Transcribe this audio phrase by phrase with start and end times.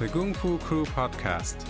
[0.00, 1.62] the Gongfu Crew podcast,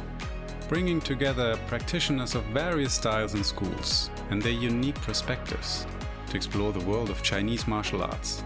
[0.68, 5.84] bringing together practitioners of various styles and schools and their unique perspectives
[6.28, 8.44] to explore the world of Chinese martial arts.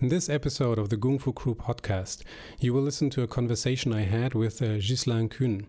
[0.00, 2.24] In this episode of the Gongfu Crew podcast,
[2.58, 5.66] you will listen to a conversation I had with uh, Ghyslain Kuehn,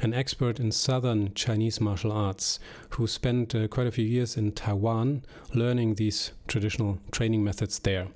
[0.00, 2.58] an expert in southern Chinese martial arts,
[2.90, 5.24] who spent uh, quite a few years in Taiwan
[5.54, 8.08] learning these traditional training methods there.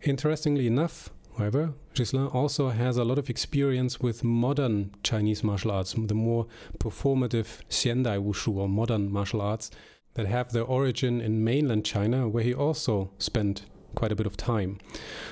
[0.00, 5.94] Interestingly enough, however, Ghyslain also has a lot of experience with modern Chinese martial arts,
[5.96, 6.46] the more
[6.78, 9.70] performative Xiandai Wushu or modern martial arts
[10.14, 14.36] that have their origin in mainland China, where he also spent quite a bit of
[14.36, 14.78] time.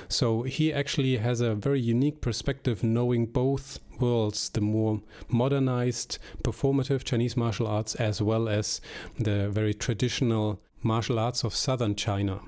[0.07, 7.03] So he actually has a very unique perspective knowing both worlds the more modernized, performative
[7.03, 8.81] Chinese martial arts as well as
[9.19, 12.41] the very traditional martial arts of southern China.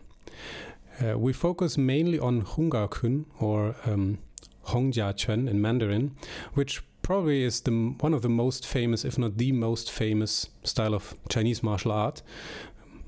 [1.02, 4.20] Uh, we focus mainly on Hungar Kun or um,
[4.68, 6.16] Hongjia Chuan in Mandarin,
[6.54, 10.94] which probably is the one of the most famous, if not the most famous, style
[10.94, 12.22] of Chinese martial art.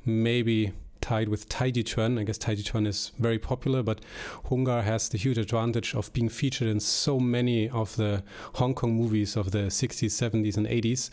[0.03, 0.73] Maybe
[1.05, 2.17] tied with Taiji Chuan.
[2.17, 4.01] I guess Taiji Chuan is very popular, but
[4.45, 8.23] Hungar has the huge advantage of being featured in so many of the
[8.55, 11.11] Hong Kong movies of the 60s, 70s, and 80s,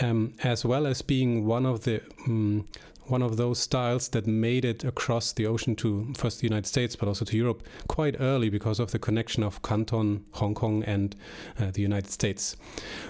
[0.00, 2.66] um, as well as being one of the um,
[3.10, 6.94] one of those styles that made it across the ocean to first the United States,
[6.94, 11.16] but also to Europe quite early because of the connection of Canton, Hong Kong, and
[11.58, 12.56] uh, the United States.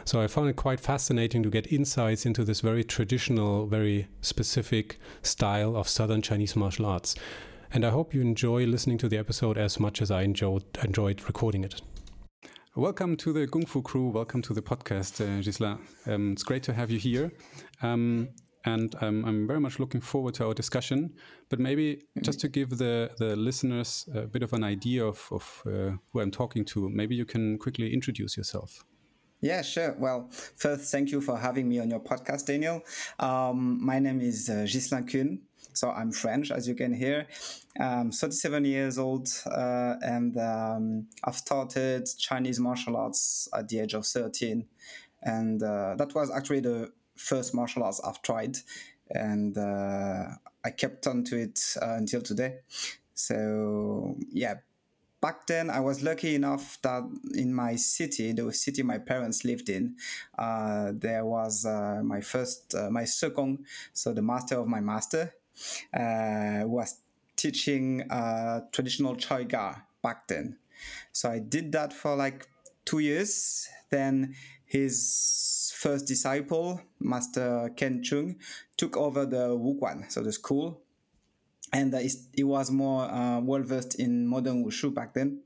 [0.05, 4.99] So I found it quite fascinating to get insights into this very traditional, very specific
[5.23, 7.15] style of Southern Chinese martial arts.
[7.73, 11.23] And I hope you enjoy listening to the episode as much as I enjoyed, enjoyed
[11.27, 11.83] recording it.
[12.75, 14.09] Welcome to the Gongfu crew.
[14.09, 15.79] Welcome to the podcast, uh.
[16.07, 17.33] Um, it's great to have you here.
[17.83, 18.29] Um,
[18.75, 21.15] and I'm, I'm very much looking forward to our discussion.
[21.49, 25.63] But maybe just to give the, the listeners a bit of an idea of, of
[25.67, 28.85] uh, who I'm talking to, maybe you can quickly introduce yourself.
[29.41, 29.95] Yeah, sure.
[29.99, 32.83] Well, first, thank you for having me on your podcast, Daniel.
[33.19, 35.39] Um, my name is uh, Ghyslain Kuehn.
[35.73, 37.27] So I'm French, as you can hear.
[37.78, 43.95] I'm 37 years old, uh, and um, I've started Chinese martial arts at the age
[43.95, 44.67] of 13.
[45.23, 48.56] And uh, that was actually the first martial arts I've tried,
[49.11, 50.29] and uh,
[50.65, 52.61] I kept on to it uh, until today.
[53.15, 54.55] So yeah,
[55.21, 57.03] back then I was lucky enough that
[57.34, 59.97] in my city, the city my parents lived in,
[60.39, 65.34] uh, there was uh, my first, uh, my second, so the master of my master
[65.93, 67.01] uh, was
[67.37, 68.05] teaching
[68.73, 70.59] traditional Choi Ga back then.
[71.12, 72.47] So I did that for like
[72.84, 73.69] two years.
[73.91, 74.34] Then
[74.69, 78.37] his first disciple, Master Ken Chung,
[78.77, 80.83] took over the Wuguan, so the school.
[81.71, 81.99] And uh,
[82.34, 85.43] he was more uh, well versed in modern wushu back then,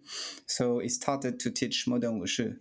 [0.47, 2.59] so he started to teach modern wushu.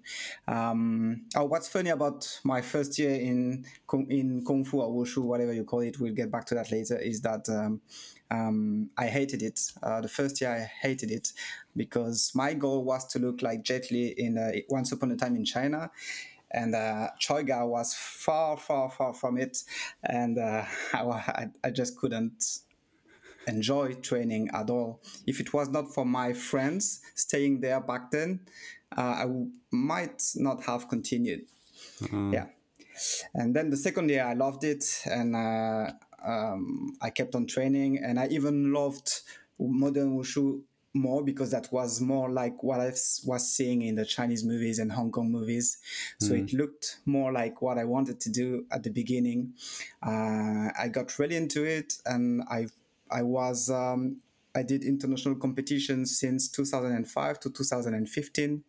[0.48, 3.64] Um, oh, what's funny about my first year in
[4.10, 6.98] in kung fu or wushu, whatever you call it, we'll get back to that later.
[6.98, 7.82] Is that um,
[8.32, 9.60] um, I hated it.
[9.84, 11.34] Uh, the first year I hated it
[11.76, 15.36] because my goal was to look like Jet Li in uh, Once Upon a Time
[15.36, 15.92] in China,
[16.52, 19.64] and uh, Choiga was far, far, far from it,
[20.04, 22.60] and uh, I, I just couldn't
[23.48, 25.02] enjoy training at all.
[25.26, 28.42] If it was not for my friends staying there back then,
[28.96, 31.46] uh, I w- might not have continued.
[32.02, 32.34] Mm-hmm.
[32.34, 32.48] Yeah,
[33.34, 35.92] and then the second year I loved it, and uh,
[36.24, 39.22] um, I kept on training, and I even loved
[39.60, 40.62] modern wushu
[40.94, 42.90] more because that was more like what I
[43.26, 45.78] was seeing in the Chinese movies and Hong Kong movies.
[46.20, 46.44] So mm.
[46.44, 49.54] it looked more like what I wanted to do at the beginning.
[50.06, 52.68] Uh, I got really into it, and I
[53.10, 54.18] I was um,
[54.56, 58.64] I did international competitions since 2005 to 2015.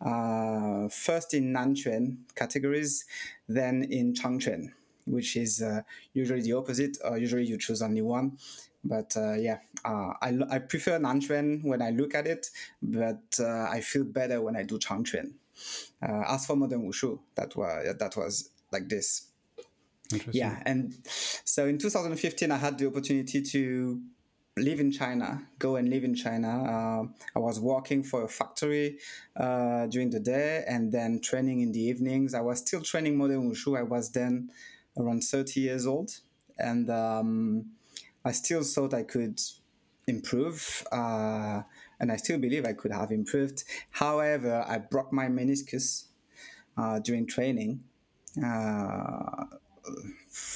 [0.00, 3.04] Uh, first in Nanquan categories,
[3.48, 4.72] then in Changquan,
[5.06, 6.98] which is uh, usually the opposite.
[7.04, 8.36] Uh, usually you choose only one.
[8.84, 12.50] But uh, yeah, uh, I, I prefer Nanquan when I look at it,
[12.82, 15.32] but uh, I feel better when I do Changquan.
[16.02, 19.28] Uh, as for modern wushu, that was that was like this.
[20.30, 24.00] Yeah, and so in 2015, I had the opportunity to
[24.56, 26.48] live in China, go and live in China.
[26.48, 28.98] Uh, I was working for a factory
[29.36, 32.34] uh, during the day and then training in the evenings.
[32.34, 33.78] I was still training modern wushu.
[33.78, 34.50] I was then
[34.98, 36.10] around 30 years old,
[36.58, 37.66] and um,
[38.24, 39.40] I still thought I could
[40.06, 41.62] improve, uh,
[42.00, 43.64] and I still believe I could have improved.
[43.90, 46.04] However, I broke my meniscus
[46.76, 47.80] uh, during training,
[48.44, 49.44] uh,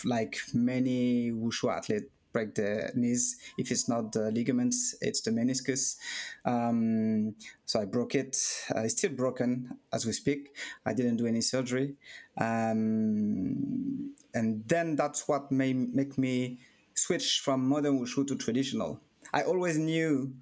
[0.04, 3.36] like many wushu athletes break the knees.
[3.56, 5.96] If it's not the ligaments, it's the meniscus.
[6.44, 7.34] Um,
[7.64, 8.36] so I broke it.
[8.74, 10.54] Uh, it's still broken as we speak.
[10.84, 11.94] I didn't do any surgery.
[12.38, 16.58] Um, and then that's what may make me
[16.96, 19.00] switch from modern wushu to traditional.
[19.32, 20.34] I always knew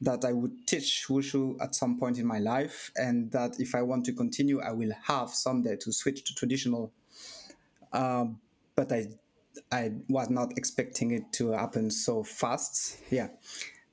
[0.00, 3.82] that I would teach wushu at some point in my life, and that if I
[3.82, 6.92] want to continue, I will have someday to switch to traditional.
[7.92, 8.40] Um,
[8.76, 9.06] but I,
[9.72, 12.98] I was not expecting it to happen so fast.
[13.10, 13.28] Yeah,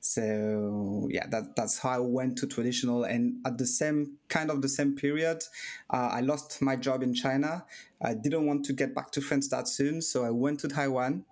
[0.00, 4.62] so yeah, that that's how I went to traditional, and at the same kind of
[4.62, 5.42] the same period,
[5.90, 7.64] uh, I lost my job in China.
[8.00, 11.24] I didn't want to get back to France that soon, so I went to Taiwan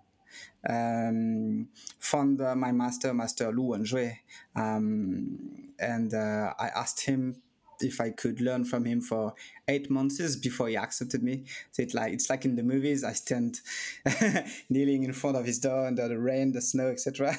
[0.69, 1.67] um,
[1.99, 4.17] found uh, my master, Master Lu Wenjue,
[4.55, 7.41] um, and uh, I asked him
[7.81, 9.33] if I could learn from him for
[9.67, 11.43] eight months before he accepted me.
[11.71, 13.03] So it's like it's like in the movies.
[13.03, 13.59] I stand
[14.69, 17.35] kneeling in front of his door under the rain, the snow, etc.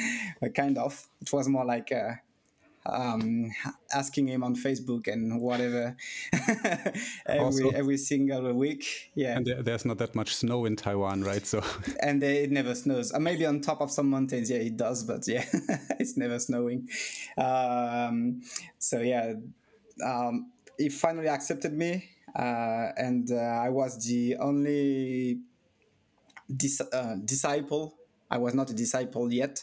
[0.54, 1.06] kind of.
[1.20, 1.92] It was more like.
[1.92, 2.14] Uh,
[2.88, 3.50] um,
[3.92, 5.96] asking him on Facebook and whatever
[7.26, 9.10] every also, every single week.
[9.14, 11.46] Yeah, and there, there's not that much snow in Taiwan, right?
[11.46, 11.62] So
[12.00, 13.12] and it never snows.
[13.12, 15.44] Uh, maybe on top of some mountains, yeah, it does, but yeah,
[16.00, 16.88] it's never snowing.
[17.36, 18.42] Um,
[18.78, 19.34] so yeah,
[20.04, 25.40] um, he finally accepted me, uh, and uh, I was the only
[26.54, 27.94] dis- uh, disciple.
[28.30, 29.62] I was not a disciple yet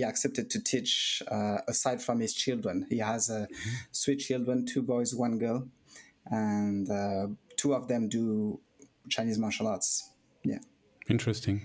[0.00, 2.86] he accepted to teach uh, aside from his children.
[2.88, 3.70] He has uh, mm-hmm.
[3.92, 5.68] three children, two boys, one girl,
[6.26, 7.26] and uh,
[7.56, 8.58] two of them do
[9.10, 10.10] Chinese martial arts.
[10.42, 10.60] Yeah.
[11.08, 11.60] Interesting.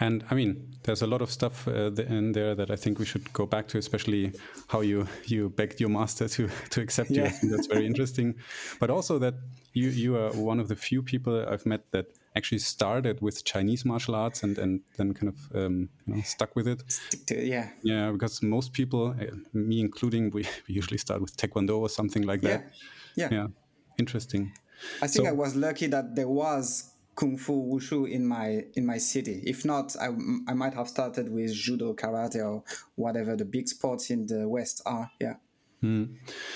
[0.00, 3.04] And I mean, there's a lot of stuff uh, in there that I think we
[3.04, 4.32] should go back to, especially
[4.68, 7.32] how you you begged your master to to accept yeah.
[7.42, 7.50] you.
[7.50, 8.36] that's very interesting.
[8.80, 9.34] But also that
[9.74, 13.84] you you are one of the few people I've met that actually started with Chinese
[13.84, 16.82] martial arts and, and then kind of um, you know, stuck with it.
[16.90, 17.70] Stick to it, yeah.
[17.82, 22.22] Yeah, because most people, eh, me including, we, we usually start with Taekwondo or something
[22.22, 22.72] like that.
[23.16, 23.28] Yeah.
[23.30, 23.46] Yeah.
[23.98, 24.52] Interesting.
[25.00, 28.84] I think so, I was lucky that there was kung fu wushu in my in
[28.84, 30.06] my city if not I,
[30.48, 32.64] I might have started with judo karate or
[32.96, 35.34] whatever the big sports in the west are yeah
[35.84, 36.04] Hmm.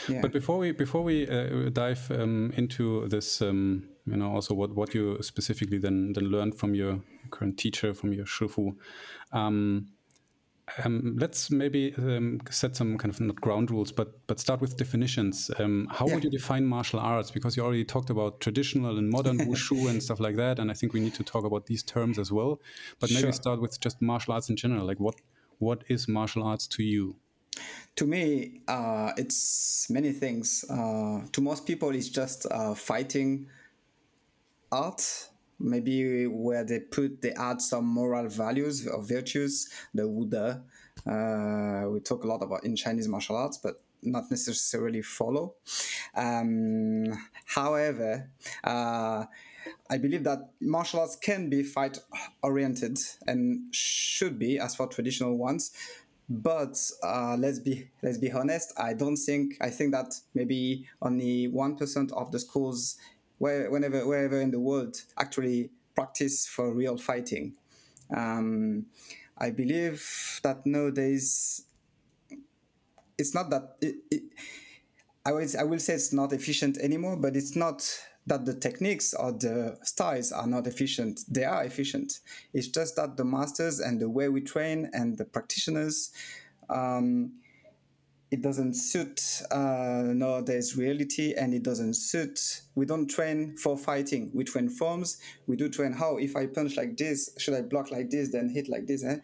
[0.09, 0.23] Yeah.
[0.23, 4.75] But before we before we uh, dive um, into this, um, you know, also what
[4.75, 7.01] what you specifically then then learned from your
[7.31, 8.75] current teacher, from your shifu.
[9.33, 9.89] Um,
[10.85, 14.77] um, let's maybe um, set some kind of not ground rules, but but start with
[14.77, 15.51] definitions.
[15.59, 16.15] Um, how yeah.
[16.15, 17.31] would you define martial arts?
[17.31, 20.75] Because you already talked about traditional and modern wushu and stuff like that, and I
[20.75, 22.61] think we need to talk about these terms as well.
[23.01, 23.33] But maybe sure.
[23.33, 24.87] start with just martial arts in general.
[24.87, 25.17] Like what
[25.59, 27.17] what is martial arts to you?
[27.97, 30.65] To me, uh, it's many things.
[30.71, 33.49] Uh, to most people, it's just uh, fighting
[34.71, 35.29] art,
[35.59, 40.63] maybe where they put, they add some moral values or virtues, the Wude.
[41.07, 45.55] Uh, we talk a lot about in Chinese martial arts, but not necessarily follow.
[46.15, 47.07] Um,
[47.47, 48.31] however,
[48.65, 49.25] uh,
[49.91, 51.99] I believe that martial arts can be fight
[52.43, 55.73] oriented and should be, as for traditional ones,
[56.29, 58.73] but uh, let's be let's be honest.
[58.79, 62.99] I don't think I think that maybe only one percent of the schools,
[63.39, 67.55] where whenever wherever in the world, actually practice for real fighting.
[68.15, 68.87] Um,
[69.37, 71.65] I believe that nowadays
[73.17, 74.23] it's not that it, it,
[75.25, 77.87] I will I will say it's not efficient anymore, but it's not
[78.27, 81.21] that the techniques or the styles are not efficient.
[81.29, 82.21] They are efficient.
[82.53, 86.13] It's just that the masters and the way we train and the practitioners,
[86.69, 87.33] um,
[88.31, 92.63] it doesn't suit uh, nowadays reality and it doesn't suit.
[92.75, 94.31] We don't train for fighting.
[94.35, 95.19] We train forms.
[95.47, 98.51] We do train how if I punch like this, should I block like this, then
[98.51, 99.03] hit like this.
[99.03, 99.17] Eh?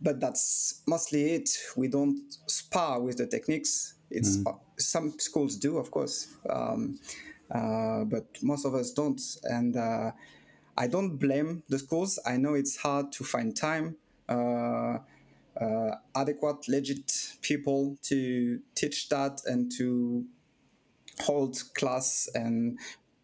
[0.00, 1.50] But that's mostly it.
[1.76, 3.94] We don't spar with the techniques.
[4.10, 4.58] It's mm.
[4.78, 6.28] some schools do, of course.
[6.48, 7.00] Um,
[7.50, 9.20] uh, but most of us don't.
[9.44, 10.12] And uh,
[10.78, 12.20] I don't blame the schools.
[12.24, 13.96] I know it's hard to find time,
[15.60, 20.24] uh, adequate, legit people to teach that and to
[21.20, 22.78] hold class and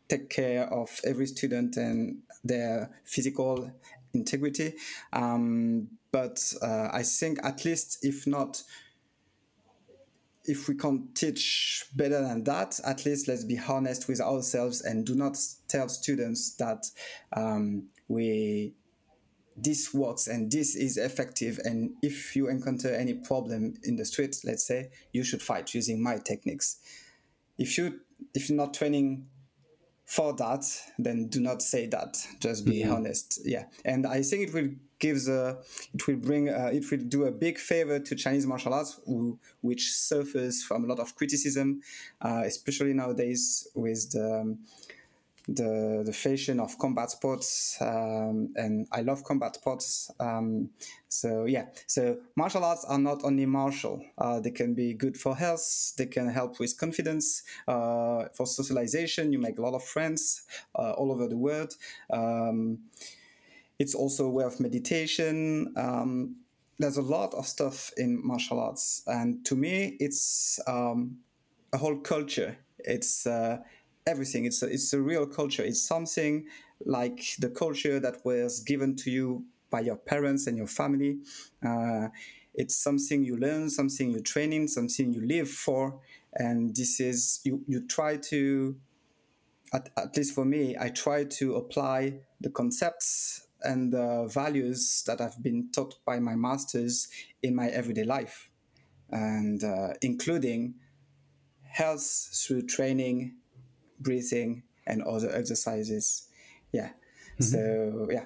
[0.09, 3.71] take care of every student and their physical
[4.13, 4.75] integrity.
[5.13, 8.63] Um, but uh, I think at least, if not
[10.49, 15.05] if we can't teach better than that, at least let's be honest with ourselves and
[15.05, 15.37] do not
[15.69, 16.87] tell students that
[17.33, 18.75] um, we
[19.57, 21.59] this works and this is effective.
[21.65, 26.03] And if you encounter any problem in the street, let's say, you should fight using
[26.03, 26.79] my techniques.
[27.59, 28.01] If you
[28.35, 29.27] if you're not training
[30.05, 30.65] for that,
[30.99, 32.17] then do not say that.
[32.41, 32.93] Just be mm-hmm.
[32.93, 33.41] honest.
[33.45, 35.59] Yeah, and I think it will gives a
[35.95, 39.39] it will bring a, it will do a big favor to Chinese martial arts, who,
[39.61, 41.81] which suffers from a lot of criticism,
[42.21, 44.59] uh, especially nowadays with the um,
[45.49, 50.11] the the fashion of combat sports, um, and I love combat sports.
[50.19, 50.71] Um,
[51.09, 55.37] so yeah, so martial arts are not only martial; uh, they can be good for
[55.37, 55.95] health.
[55.97, 59.33] They can help with confidence, uh, for socialization.
[59.33, 60.43] You make a lot of friends
[60.75, 61.75] uh, all over the world.
[62.11, 62.79] Um,
[63.79, 65.73] it's also a way of meditation.
[65.77, 66.37] Um,
[66.79, 71.19] there's a lot of stuff in martial arts, and to me, it's um,
[71.73, 72.59] a whole culture.
[72.79, 73.59] It's uh,
[74.07, 74.45] everything.
[74.45, 75.65] It's a, it's a real culture.
[75.65, 76.47] It's something
[76.85, 81.19] like the culture that was given to you by your parents and your family.
[81.65, 82.09] Uh,
[82.55, 86.01] it's something you learn, something you train in, something you live for,
[86.35, 87.63] and this is you.
[87.67, 88.77] You try to,
[89.75, 95.19] at, at least for me, I try to apply the concepts and the values that
[95.19, 97.09] have been taught by my masters
[97.43, 98.49] in my everyday life,
[99.11, 100.75] and uh, including
[101.63, 103.35] health through training
[104.01, 106.29] breathing, and other exercises.
[106.73, 106.91] Yeah.
[107.41, 107.43] Mm-hmm.
[107.43, 108.25] So yeah,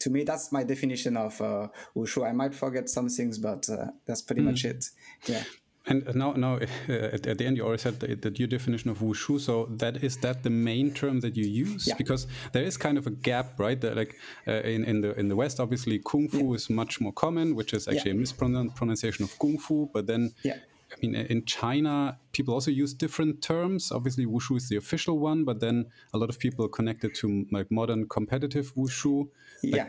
[0.00, 2.26] to me that's my definition of uh, wushu.
[2.28, 4.46] I might forget some things, but uh, that's pretty mm.
[4.46, 4.84] much it.
[5.26, 5.44] Yeah.
[5.88, 8.90] And now, now uh, at, at, the end, you already said that, that, your definition
[8.90, 9.40] of wushu.
[9.40, 11.86] So that is that the main term that you use?
[11.86, 11.94] Yeah.
[11.96, 13.80] Because there is kind of a gap, right?
[13.80, 16.54] That like uh, in in the in the West, obviously, kung fu yeah.
[16.54, 18.16] is much more common, which is actually yeah.
[18.16, 19.88] a mispronunciation of kung fu.
[19.92, 20.52] But then I
[21.02, 23.92] mean, in China, people also use different terms.
[23.92, 27.46] Obviously, wushu is the official one, but then a lot of people connect it to
[27.50, 29.28] like modern competitive wushu.
[29.62, 29.88] Like, yeah,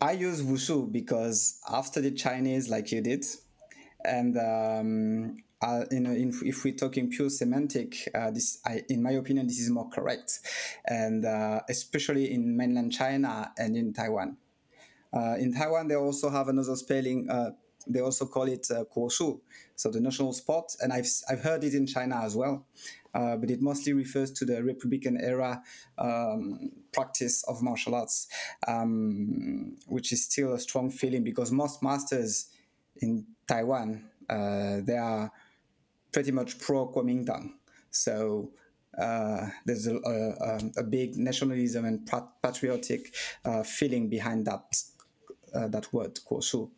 [0.00, 3.24] I use wushu because after the Chinese, like you did,
[4.04, 9.02] and um, uh, you know, in, if we're talking pure semantic, uh, this, I, in
[9.02, 10.40] my opinion, this is more correct,
[10.86, 14.36] and uh, especially in mainland China and in Taiwan.
[15.12, 17.50] Uh, in Taiwan, they also have another spelling uh,
[17.86, 19.40] they also call it uh, Kuoshu,
[19.74, 20.76] so the national sport.
[20.80, 22.66] And I've, I've heard it in China as well,
[23.14, 25.62] uh, but it mostly refers to the Republican era
[25.98, 28.28] um, practice of martial arts,
[28.66, 32.46] um, which is still a strong feeling because most masters
[33.00, 35.30] in Taiwan, uh, they are
[36.12, 37.52] pretty much pro Kuomintang.
[37.90, 38.50] So
[38.98, 42.10] uh, there's a, a, a, big nationalism and
[42.42, 43.14] patriotic
[43.44, 44.82] uh, feeling behind that
[45.56, 46.70] uh, that word, Kuoshu.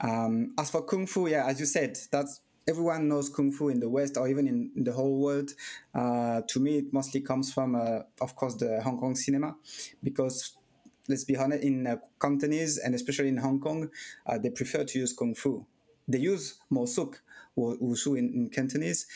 [0.00, 3.80] Um, as for Kung Fu, yeah, as you said, that's everyone knows Kung Fu in
[3.80, 5.50] the West or even in, in the whole world.
[5.94, 9.56] Uh, to me, it mostly comes from, uh, of course, the Hong Kong cinema,
[10.02, 10.56] because
[11.08, 13.90] let's be honest, in uh, Cantonese and especially in Hong Kong,
[14.26, 15.66] uh, they prefer to use Kung Fu.
[16.08, 17.20] They use Mo Suk,
[17.56, 19.06] Wushu in, in Cantonese,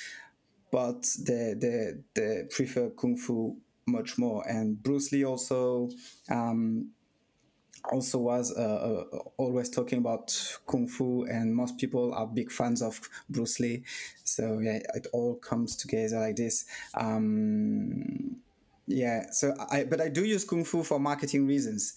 [0.71, 4.47] but they, they, they prefer Kung Fu much more.
[4.47, 5.91] And Bruce Lee also
[6.31, 6.91] um,
[7.91, 10.35] also was uh, uh, always talking about
[10.67, 13.83] kung fu, and most people are big fans of Bruce Lee.
[14.25, 16.67] So yeah, it all comes together like this.
[16.95, 18.37] Um,
[18.87, 21.95] yeah, so I but I do use kung fu for marketing reasons.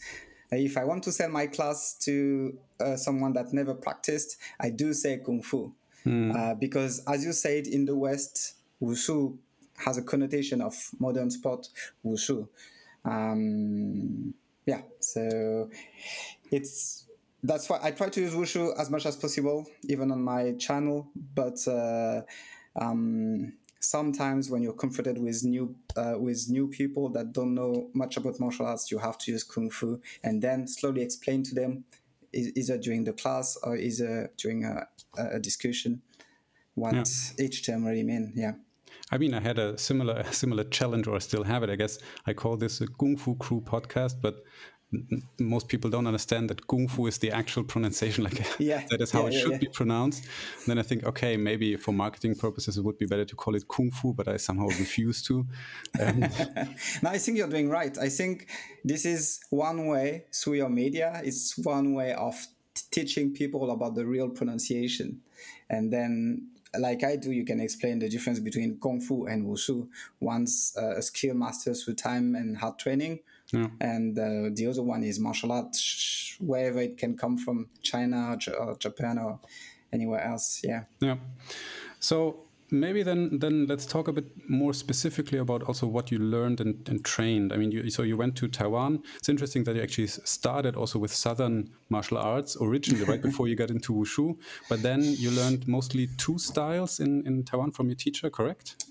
[0.52, 4.94] If I want to sell my class to uh, someone that never practiced, I do
[4.94, 5.74] say kung fu
[6.06, 6.36] mm.
[6.36, 9.38] uh, because, as you said, in the West, wushu
[9.78, 11.68] has a connotation of modern sport
[12.06, 12.48] wushu.
[13.06, 14.34] Um,
[14.66, 15.70] yeah, so
[16.52, 17.06] it's
[17.44, 21.08] that's why I try to use wushu as much as possible, even on my channel.
[21.16, 22.22] But uh,
[22.76, 28.18] um, sometimes when you're confronted with new uh, with new people that don't know much
[28.18, 31.84] about martial arts, you have to use kung fu and then slowly explain to them,
[32.34, 34.88] either during the class or either during a,
[35.18, 36.02] a discussion,
[36.76, 37.46] what yeah.
[37.46, 38.34] each term really mean.
[38.36, 38.54] Yeah.
[39.12, 41.70] I mean, I had a similar similar challenge, or I still have it.
[41.70, 44.44] I guess I call this a Gongfu Crew podcast, but
[45.40, 48.24] most people don't understand that Kung Fu is the actual pronunciation.
[48.32, 50.24] Like yeah, that is how yeah, it yeah, should be pronounced.
[50.24, 53.56] And then I think, okay, maybe for marketing purposes, it would be better to call
[53.56, 55.46] it Kung Fu, but I somehow refuse to.
[56.00, 56.20] Um,
[57.02, 57.98] no, I think you're doing right.
[57.98, 58.48] I think
[58.84, 61.22] this is one way through your media.
[61.24, 62.36] It's one way of
[62.92, 65.22] teaching people about the real pronunciation,
[65.70, 66.48] and then
[66.80, 69.88] like I do, you can explain the difference between Kung Fu and Wushu.
[70.20, 73.20] One's uh, a skill mastered through time and hard training,
[73.52, 73.68] yeah.
[73.80, 78.78] and uh, the other one is martial arts, wherever it can come from, China or
[78.78, 79.40] Japan or
[79.92, 80.62] anywhere else.
[80.64, 80.84] Yeah.
[81.00, 81.18] Yeah.
[82.00, 86.62] So maybe then then let's talk a bit more specifically about also what you learned
[86.62, 87.54] and, and trained.
[87.54, 89.04] I mean, you, so you went to Taiwan.
[89.18, 93.56] It's interesting that you actually started also with Southern martial arts originally, right before you
[93.56, 94.38] got into wushu.
[94.70, 98.86] But then you learned mostly two styles in in Taiwan from your teacher, correct?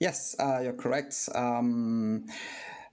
[0.00, 1.28] Yes, uh, you're correct.
[1.34, 2.24] Um,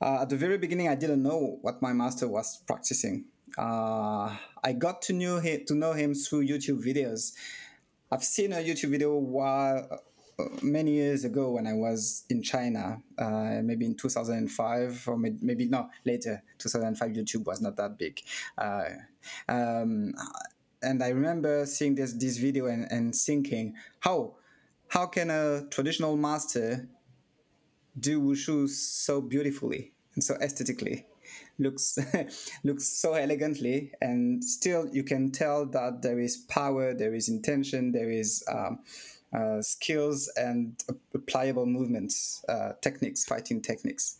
[0.01, 3.25] uh, at the very beginning, I didn't know what my master was practicing.
[3.57, 7.33] Uh, I got to know him, to know him through YouTube videos.
[8.11, 10.01] I've seen a YouTube video while
[10.61, 15.89] many years ago when I was in China, uh, maybe in 2005 or maybe, no
[16.05, 16.43] later.
[16.59, 18.21] 2005 YouTube was not that big,
[18.57, 18.89] uh,
[19.47, 20.13] um,
[20.81, 24.35] and I remember seeing this this video and, and thinking how
[24.89, 26.87] how can a traditional master
[27.99, 31.05] do wushu so beautifully and so aesthetically?
[31.59, 31.97] looks
[32.63, 37.91] looks so elegantly and still you can tell that there is power there is intention
[37.91, 38.79] there is um,
[39.33, 40.83] uh, skills and
[41.25, 44.17] pliable movements uh, techniques fighting techniques.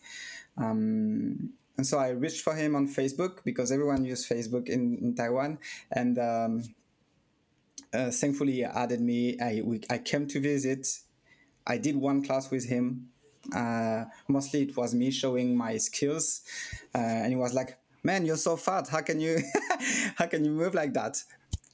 [0.57, 5.15] Um, and so i reached for him on facebook because everyone uses facebook in, in
[5.15, 5.59] taiwan.
[5.91, 6.63] And um,
[7.93, 9.39] uh, thankfully he added me.
[9.39, 10.87] I, we, I came to visit.
[11.65, 13.09] I did one class with him.
[13.55, 16.41] Uh, mostly it was me showing my skills,
[16.93, 18.89] uh, and he was like, "Man, you're so fat.
[18.89, 19.39] How can you,
[20.15, 21.23] how can you move like that?"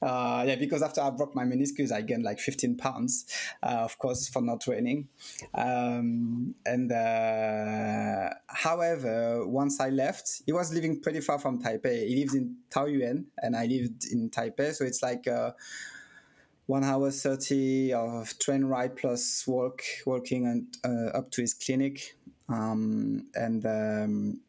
[0.04, 3.24] Uh, yeah, because after I broke my meniscus, I gained like 15 pounds,
[3.62, 5.08] uh, of course, for not training.
[5.54, 12.06] Um, and uh, however, once I left, he was living pretty far from Taipei.
[12.06, 15.52] He lives in Taoyuan, and I lived in Taipei, so it's like uh,
[16.66, 22.16] one hour 30 of train ride plus walk walking and uh, up to his clinic
[22.48, 24.40] um, and um,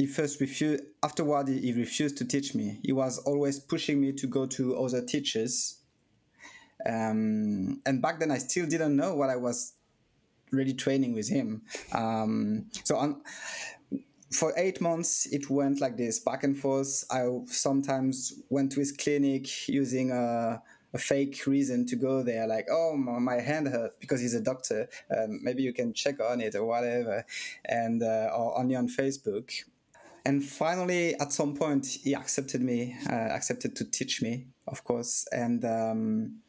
[0.00, 2.80] he first refused afterward he refused to teach me.
[2.82, 5.76] He was always pushing me to go to other teachers.
[6.86, 9.74] Um, and back then i still didn't know what i was
[10.50, 11.60] really training with him.
[11.92, 13.20] Um, so on
[14.32, 17.04] for eight months it went like this back and forth.
[17.10, 22.66] I sometimes went to his clinic using a a fake reason to go there, like,
[22.68, 24.88] oh, my hand hurt because he's a doctor.
[25.16, 27.24] Um, maybe you can check on it or whatever,
[27.64, 29.52] and uh, or only on Facebook.
[30.24, 35.26] And finally, at some point, he accepted me, uh, accepted to teach me, of course.
[35.32, 36.40] And um,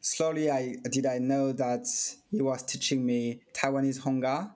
[0.00, 1.86] slowly, I did I know that
[2.30, 4.52] he was teaching me Taiwanese Honggar,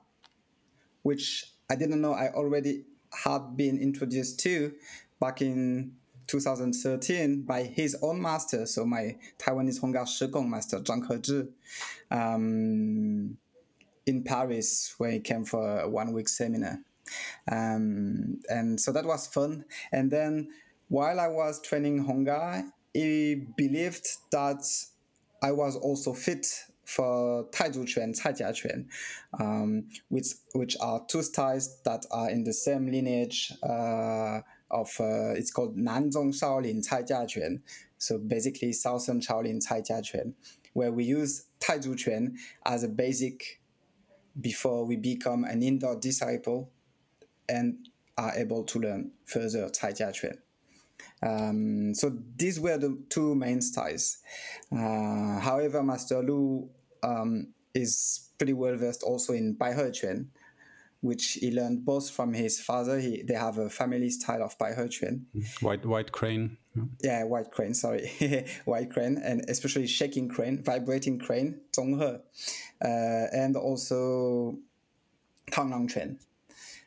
[1.02, 2.84] which I didn't know I already
[3.24, 4.72] had been introduced to
[5.20, 5.92] back in
[6.26, 11.48] 2013 by his own master, so my Taiwanese Honggar Shigong master, Zhang Hezhi,
[12.10, 13.36] um,
[14.06, 16.78] in Paris, where he came for a one week seminar.
[17.50, 19.64] Um, and so that was fun.
[19.92, 20.48] And then
[20.88, 24.62] while I was training Honggar, he believed that
[25.42, 26.46] I was also fit
[26.84, 28.86] for Taizu Quan, Caijia
[29.40, 33.52] um, which, which are two styles that are in the same lineage.
[33.62, 34.40] Uh,
[34.74, 37.62] of uh, it's called Nanzong Shaolin Cai Jia Quan.
[37.96, 40.34] So basically Southern Shaolin Cai Jia Quan,
[40.72, 42.36] where we use Taizu Quan
[42.66, 43.60] as a basic
[44.40, 46.70] before we become an indoor disciple
[47.48, 50.38] and are able to learn further Cai Jia Quan.
[51.22, 54.18] Um, so these were the two main styles.
[54.70, 56.68] Uh, however, Master Lu
[57.02, 60.30] um, is pretty well versed also in Bai He Quan,
[61.00, 62.98] which he learned both from his father.
[62.98, 65.26] He, they have a family style of Bai He Quan.
[65.60, 66.58] White, white crane.
[67.02, 68.10] Yeah, white crane, sorry.
[68.64, 72.20] white crane, and especially shaking crane, vibrating crane, Zhonghe,
[72.84, 72.86] uh,
[73.32, 74.58] and also
[75.50, 76.18] Tang Tanglang Quan.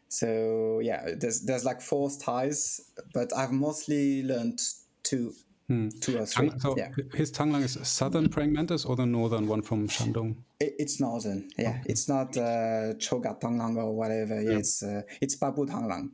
[0.09, 2.81] So yeah, there's there's like four styles,
[3.13, 4.59] but I've mostly learned
[5.03, 5.33] two
[5.67, 5.89] Hmm.
[5.99, 6.49] Two or three.
[6.59, 6.91] so yeah.
[7.13, 10.37] his Tanglang is southern praying mantis or the northern one from Shandong?
[10.61, 11.49] It, it's northern.
[11.57, 11.81] Yeah, okay.
[11.87, 14.41] it's not uh, Choga Tanglang or whatever.
[14.41, 14.59] Yeah.
[14.59, 16.11] It's uh, it's Babu Tanglang.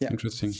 [0.00, 0.10] Yeah.
[0.10, 0.52] Interesting.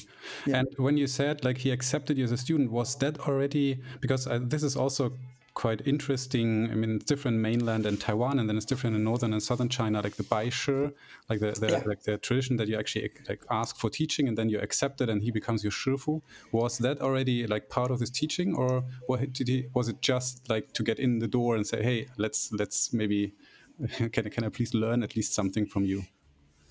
[0.47, 0.61] Yeah.
[0.61, 4.27] And when you said like he accepted you as a student, was that already because
[4.27, 5.13] uh, this is also
[5.59, 6.71] quite interesting.
[6.71, 9.69] I mean, it's different mainland and Taiwan, and then it's different in northern and southern
[9.69, 10.93] China, like the Baishi,
[11.29, 11.83] like the, the yeah.
[11.85, 15.09] like the tradition that you actually like ask for teaching and then you accept it
[15.11, 16.23] and he becomes your shifu.
[16.53, 19.67] Was that already like part of his teaching, or what did he?
[19.75, 23.35] Was it just like to get in the door and say, hey, let's let's maybe
[24.13, 26.05] can can I please learn at least something from you?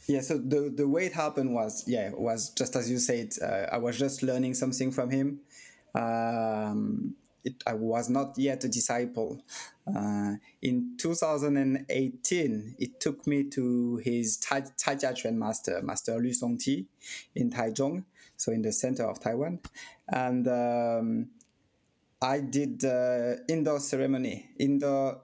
[0.08, 3.34] Yeah, so the the way it happened was yeah was just as you said.
[3.44, 5.42] Uh, I was just learning something from him.
[5.94, 9.43] Um, it, I was not yet a disciple.
[9.87, 16.87] Uh, in 2018, it took me to his Tai, Taijia master, Master Lu Songti,
[17.35, 18.05] in Taichung,
[18.37, 19.61] so in the center of Taiwan.
[20.09, 21.29] And um,
[22.21, 24.51] I did uh, indoor ceremony.
[24.59, 25.21] Indoor,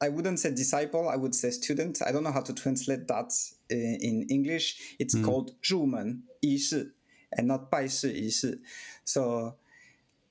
[0.00, 2.00] I wouldn't say disciple, I would say student.
[2.06, 3.32] I don't know how to translate that
[3.70, 4.96] in, in English.
[4.98, 5.24] It's mm.
[5.24, 6.94] called 入门仪式
[7.30, 8.60] and not 拜师仪式.
[9.04, 9.54] So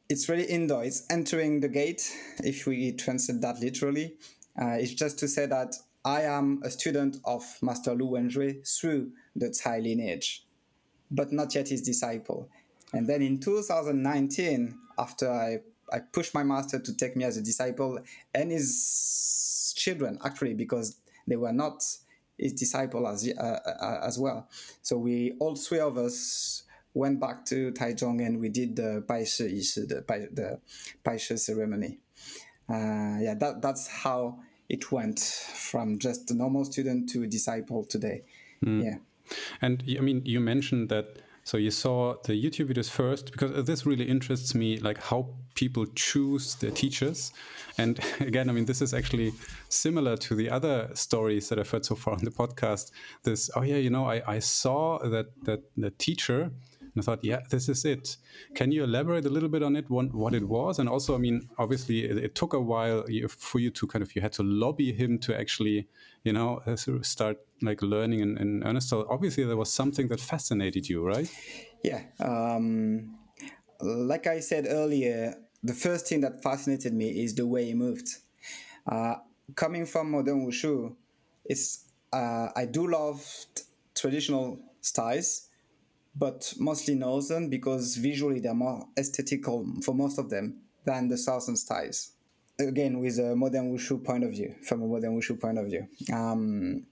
[0.09, 0.85] it's really indoor.
[0.85, 2.13] It's entering the gate,
[2.43, 4.17] if we translate that literally.
[4.61, 9.13] Uh, it's just to say that I am a student of Master Lu Wenzhui through
[9.35, 10.45] the Cai lineage,
[11.11, 12.49] but not yet his disciple.
[12.93, 15.61] And then in 2019, after I,
[15.93, 17.99] I pushed my master to take me as a disciple
[18.35, 21.83] and his children, actually, because they were not
[22.39, 24.49] his disciple as, uh, uh, as well.
[24.83, 29.53] So we, all three of us, went back to Taichung and we did the Baishi
[29.53, 30.61] Yishi, the, the
[31.05, 31.99] Baishi ceremony.
[32.69, 37.85] Uh, yeah, that, that's how it went from just a normal student to a disciple
[37.85, 38.23] today.
[38.65, 38.85] Mm.
[38.85, 38.97] Yeah.
[39.61, 43.85] And I mean, you mentioned that so you saw the YouTube videos first because this
[43.85, 47.33] really interests me, like how people choose their teachers.
[47.77, 49.33] And again, I mean, this is actually
[49.69, 52.93] similar to the other stories that I've heard so far on the podcast.
[53.25, 56.51] This, oh yeah, you know, I, I saw that that the teacher
[56.95, 58.17] and I thought, yeah, this is it.
[58.55, 60.79] Can you elaborate a little bit on it, what, it was?
[60.79, 64.15] And also, I mean, obviously, it, it, took a while for you to kind of,
[64.15, 65.89] you had to lobby him to actually,
[66.23, 68.89] you know, uh, start like learning in, in earnest.
[68.89, 71.29] So obviously, there was something that fascinated you, right?
[71.83, 72.03] Yeah.
[72.21, 73.19] Um,
[73.81, 78.09] like I said earlier, the first thing that fascinated me is the way he moved.
[78.87, 79.17] Uh,
[79.55, 80.95] coming from modern wushu,
[81.45, 83.27] it's uh, I do love
[83.95, 85.49] traditional styles,
[86.17, 91.57] but mostly northern because visually they're more aesthetical for most of them than the southern
[91.57, 92.13] styles.
[92.59, 95.89] Again, with a modern wushu point of view, from a modern wushu point of view.
[96.13, 96.87] Um,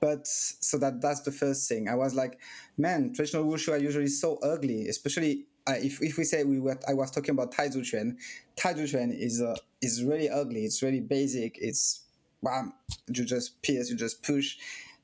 [0.00, 1.88] but so that that's the first thing.
[1.88, 2.38] I was like,
[2.76, 6.78] man, traditional wushu are usually so ugly, especially uh, if, if we say we were,
[6.88, 8.16] I was talking about Tai Chuan.
[8.56, 10.64] Tai Chuan is uh, is really ugly.
[10.64, 11.58] It's really basic.
[11.60, 12.04] It's
[12.42, 12.72] bam,
[13.08, 14.56] you just pierce, you just push.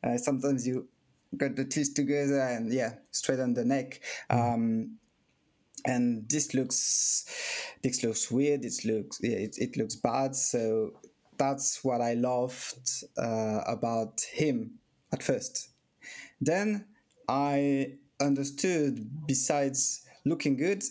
[0.02, 0.88] Uh, sometimes you
[1.36, 4.00] got the teeth together and yeah, straight on the neck.
[4.30, 4.54] Mm-hmm.
[4.54, 4.98] Um,
[5.86, 7.26] and this looks
[7.82, 8.64] this looks weird.
[8.64, 10.34] It looks yeah, it, it looks bad.
[10.34, 10.92] So
[11.36, 14.78] that's what I loved uh, about him
[15.12, 15.70] at first.
[16.40, 16.86] Then
[17.28, 20.82] I understood, besides looking good,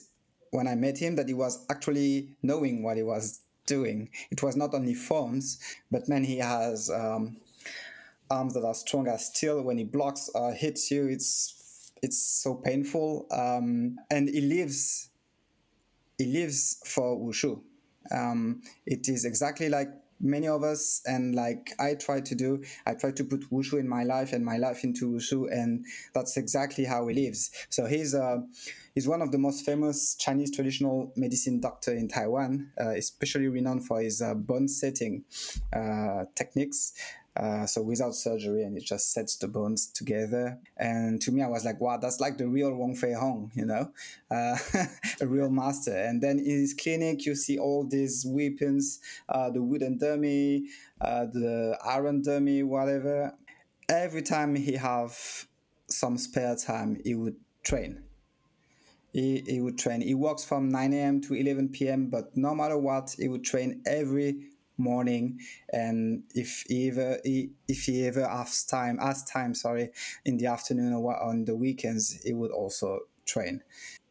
[0.51, 4.10] when I met him, that he was actually knowing what he was doing.
[4.32, 7.38] It was not only forms, but man, he has um,
[8.30, 9.62] arms that are strong as steel.
[9.62, 13.28] When he blocks or uh, hits you, it's it's so painful.
[13.32, 15.10] Um, and he lives
[16.18, 17.62] he lives for wushu.
[18.12, 22.64] Um, it is exactly like many of us and like I try to do.
[22.86, 26.38] I try to put wushu in my life and my life into wushu, and that's
[26.38, 27.52] exactly how he lives.
[27.70, 28.38] So he's uh,
[28.96, 33.86] he's one of the most famous Chinese traditional medicine doctor in Taiwan, uh, especially renowned
[33.86, 35.24] for his uh, bone setting
[35.74, 36.94] uh, techniques.
[37.36, 40.60] Uh, so without surgery, and it just sets the bones together.
[40.78, 43.65] And to me, I was like, wow, that's like the real Wong Fei Hung, you
[43.65, 43.91] know,
[44.30, 44.58] uh,
[45.22, 45.96] a real master.
[45.96, 50.67] And then in his clinic, you see all these weapons, uh, the wooden dummy,
[51.02, 53.34] uh, the iron dummy, whatever.
[53.89, 55.48] Every time he have
[55.89, 58.04] some spare time, he would train.
[59.12, 60.02] He, he would train.
[60.02, 61.22] He works from 9 a.m.
[61.22, 64.53] to 11 p.m., but no matter what, he would train every
[64.84, 65.39] morning
[65.72, 69.89] and if ever if he ever has time has time sorry
[70.26, 73.63] in the afternoon or on the weekends he would also train.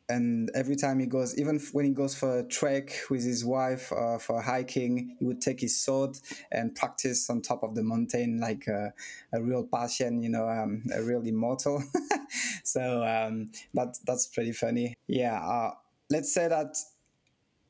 [0.08, 3.92] And every time he goes even when he goes for a trek with his wife
[3.92, 6.18] uh, for hiking he would take his sword
[6.50, 8.92] and practice on top of the mountain like a,
[9.32, 11.82] a real passion you know um, a real immortal.
[12.64, 14.94] So um, that that's pretty funny.
[15.06, 15.72] Yeah uh,
[16.10, 16.76] let's say that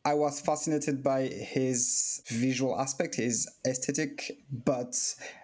[0.05, 4.97] I was fascinated by his visual aspect, his aesthetic, but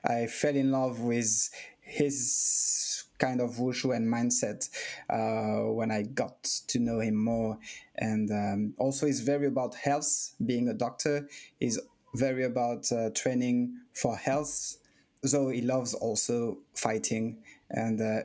[0.05, 4.69] I fell in love with his kind of wushu and mindset
[5.11, 7.59] uh, when I got to know him more.
[7.97, 10.35] And um, also, he's very about health.
[10.45, 11.29] Being a doctor,
[11.61, 11.79] he's
[12.15, 14.77] very about uh, training for health.
[15.23, 17.39] Though he loves also fighting
[17.71, 18.21] and uh,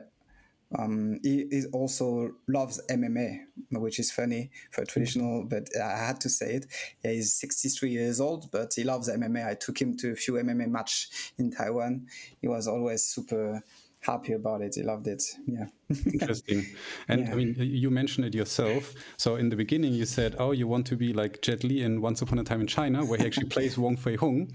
[0.78, 6.28] um, he, he, also loves MMA, which is funny for traditional, but I had to
[6.28, 6.66] say it.
[7.04, 9.46] Yeah, he's 63 years old, but he loves MMA.
[9.46, 12.06] I took him to a few MMA match in Taiwan.
[12.40, 13.62] He was always super
[14.04, 14.74] happy about it.
[14.74, 15.22] He loved it.
[15.46, 15.66] Yeah.
[16.12, 16.66] Interesting.
[17.08, 17.32] And yeah.
[17.32, 18.94] I mean, you mentioned it yourself.
[19.16, 22.00] So in the beginning, you said, "Oh, you want to be like Jet Li in
[22.00, 24.52] Once Upon a Time in China, where he actually plays Wong Fei Hung."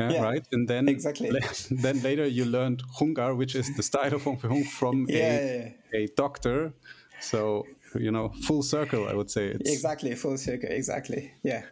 [0.00, 0.46] Yeah, yeah, right.
[0.52, 1.30] And then exactly.
[1.70, 5.06] then later you learned Hung Gar, which is the style of Wong Fei Hung from
[5.10, 6.72] a, a doctor.
[7.20, 9.08] So you know, full circle.
[9.08, 10.70] I would say it's exactly full circle.
[10.70, 11.32] Exactly.
[11.42, 11.62] Yeah.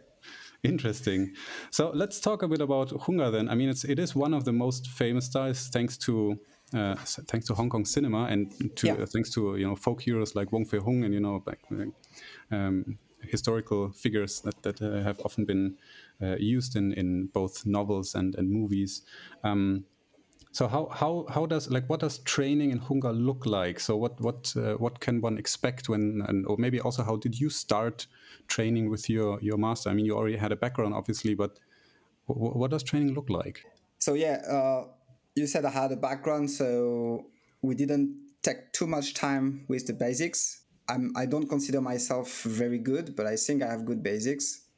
[0.63, 1.33] Interesting.
[1.71, 3.49] So let's talk a bit about Hung Gar then.
[3.49, 6.37] I mean, it's it is one of the most famous styles thanks to
[6.73, 6.95] uh,
[7.27, 8.93] thanks to Hong Kong cinema and to yeah.
[8.93, 11.61] uh, thanks to you know folk heroes like Wong Fei Hung and you know like,
[12.51, 15.77] um, historical figures that that uh, have often been
[16.21, 19.03] used in in both novels and and movies.
[19.43, 19.85] Um,
[20.51, 23.79] So how how how does like what does training in Hung Gar look like?
[23.79, 27.39] So what what uh, what can one expect when and or maybe also how did
[27.39, 28.07] you start
[28.47, 29.91] training with your your master?
[29.91, 31.59] I mean, you already had a background, obviously, but
[32.25, 33.63] what does training look like?
[33.99, 34.87] So yeah, uh,
[35.35, 37.25] you said I had a background, so
[37.61, 40.65] we didn't take too much time with the basics.
[40.87, 44.68] I'm, I don't consider myself very good, but I think I have good basics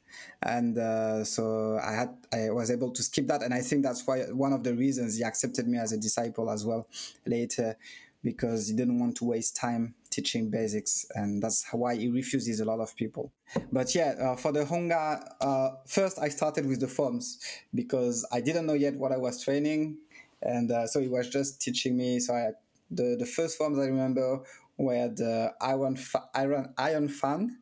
[0.42, 4.06] and uh, so I had I was able to skip that, and I think that's
[4.06, 6.88] why one of the reasons he accepted me as a disciple as well
[7.26, 7.76] later,
[8.22, 12.64] because he didn't want to waste time teaching basics, and that's why he refuses a
[12.64, 13.32] lot of people.
[13.70, 17.38] But yeah, uh, for the Hung Gar, uh, first I started with the forms
[17.74, 19.98] because I didn't know yet what I was training,
[20.42, 22.18] and uh, so he was just teaching me.
[22.20, 22.50] So I,
[22.90, 24.40] the the first forms I remember
[24.76, 27.58] were the iron fa- iron iron fan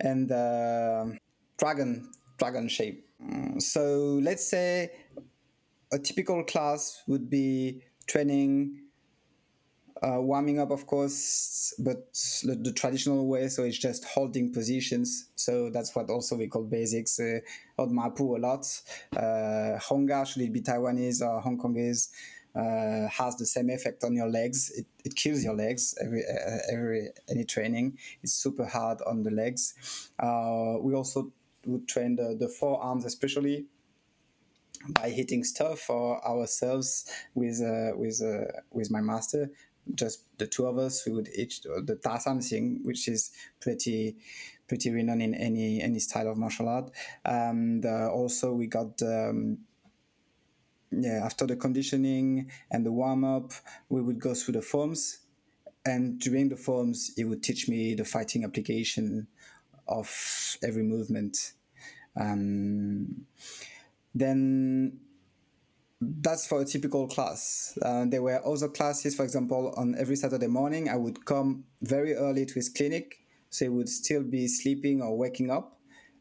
[0.00, 1.06] and uh,
[1.58, 3.06] dragon dragon shape.
[3.22, 4.90] Mm, so let's say
[5.92, 8.80] a typical class would be training,
[10.02, 12.12] uh, warming up, of course, but
[12.42, 13.48] the, the, traditional way.
[13.48, 15.30] So it's just holding positions.
[15.36, 17.18] So that's what also we call basics.
[17.20, 17.40] Uh,
[17.78, 18.66] Mapu a lot.
[19.16, 22.08] Uh, Hung Gar, should it be Taiwanese or Hong Kongese,
[22.54, 24.70] uh, has the same effect on your legs.
[24.76, 27.98] It, it kills your legs every uh, every any training.
[28.22, 30.10] It's super hard on the legs.
[30.18, 31.32] Uh, we also
[31.66, 33.66] would train the, the forearms especially
[34.88, 39.50] by hitting stuff for ourselves with uh, with uh, with my master.
[39.94, 44.16] Just the two of us, we would hit the tasam thing, which is pretty
[44.66, 46.90] pretty renowned in any any style of martial art.
[47.24, 49.00] And uh, also we got.
[49.02, 49.58] Um,
[50.96, 53.50] yeah, after the conditioning and the warm up,
[53.88, 55.18] we would go through the forms,
[55.84, 59.26] and during the forms, he would teach me the fighting application
[59.88, 61.52] of every movement.
[62.16, 63.26] Um,
[64.14, 65.00] then
[66.00, 67.76] that's for a typical class.
[67.80, 72.14] Uh, there were other classes, for example, on every Saturday morning, I would come very
[72.14, 73.18] early to his clinic,
[73.50, 75.78] so he would still be sleeping or waking up.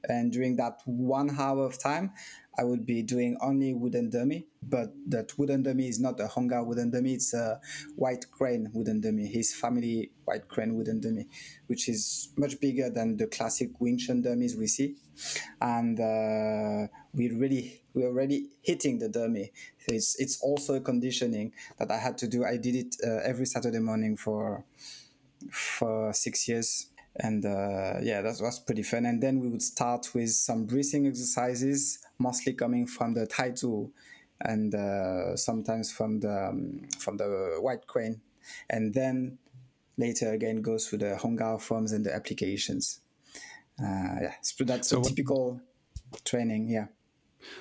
[0.10, 2.12] And during that one hour of time,
[2.58, 6.48] I would be doing only wooden dummy, but that wooden dummy is not a Hung
[6.48, 7.60] Gar wooden dummy, it's a
[7.96, 11.28] white crane wooden dummy, his family white crane wooden dummy,
[11.66, 14.96] which is much bigger than the classic Wing Chun dummies we see.
[15.62, 19.52] And uh, we really, we're already hitting the dummy.
[19.88, 22.46] It's, it's also a conditioning that I had to do.
[22.46, 24.63] I did it uh, every Saturday morning for,
[25.52, 29.06] for six years and uh, yeah that was pretty fun.
[29.06, 33.91] And then we would start with some breathing exercises mostly coming from the taizu
[34.41, 38.21] and uh, sometimes from the um, from the white crane
[38.69, 39.38] and then
[39.97, 42.99] later again goes through the Hung Gar forms and the applications.
[43.80, 45.60] Uh, yeah so that's so a typical
[46.26, 46.86] training yeah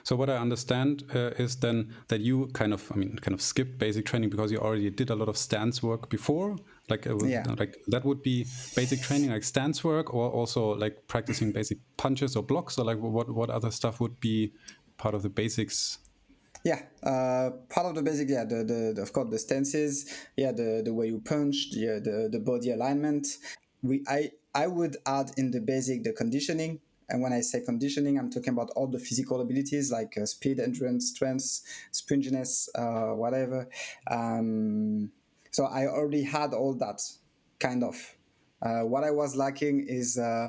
[0.03, 3.43] so what I understand uh, is then that you kind of, I mean, kind of
[3.43, 6.57] skipped basic training because you already did a lot of stance work before.
[6.89, 7.45] Like, uh, yeah.
[7.59, 12.37] like that would be basic training, like stance work, or also like practicing basic punches
[12.37, 14.53] or blocks, or like what what other stuff would be
[14.99, 15.99] part of the basics
[16.65, 20.53] yeah, uh, part of the basic, yeah, the, the, the, of course the stances, yeah,
[20.53, 23.27] the the way you punch, the the, the body alignment.
[23.83, 26.81] We I I would add in the basic the conditioning,
[27.13, 30.59] and when I say conditioning, I'm talking about all the physical abilities like uh, speed,
[30.59, 33.69] endurance, strength, springiness, uh, whatever.
[34.11, 35.13] Um,
[35.51, 37.03] so I already had all that
[37.61, 38.17] kind of.
[38.63, 40.49] Uh, what I was lacking is, uh,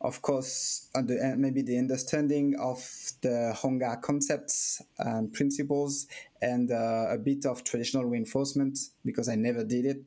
[0.00, 2.78] of course, the, maybe the understanding of
[3.22, 6.08] the Hung Gar concepts and principles,
[6.42, 10.02] and uh, a bit of traditional reinforcement because I never did it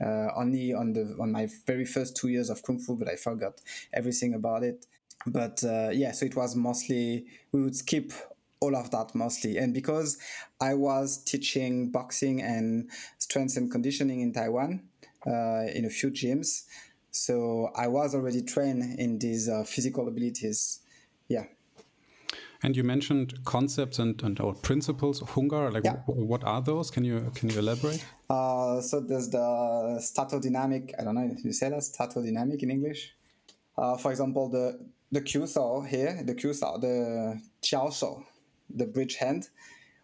[0.00, 3.16] uh, only on the on my very first two years of kung fu, but I
[3.16, 3.60] forgot
[3.92, 4.86] everything about it.
[5.26, 8.12] But uh, yeah, so it was mostly we would skip
[8.60, 10.18] all of that mostly, and because
[10.60, 14.82] I was teaching boxing and strength and conditioning in Taiwan
[15.26, 16.64] uh, in a few gyms,
[17.10, 20.80] so I was already trained in these uh, physical abilities.
[22.64, 25.70] And you mentioned concepts and, and or principles of Hung Gar.
[25.70, 25.96] Like, yeah.
[26.06, 26.90] what are those?
[26.90, 28.02] Can you can you elaborate?
[28.30, 30.94] Uh, so there's the statodynamic.
[30.98, 33.14] I don't know if you say that statodynamic in English.
[33.76, 34.80] Uh, for example, the
[35.12, 38.24] the Q saw here, the Q saw, the Jiao Shou,
[38.70, 39.50] the bridge hand.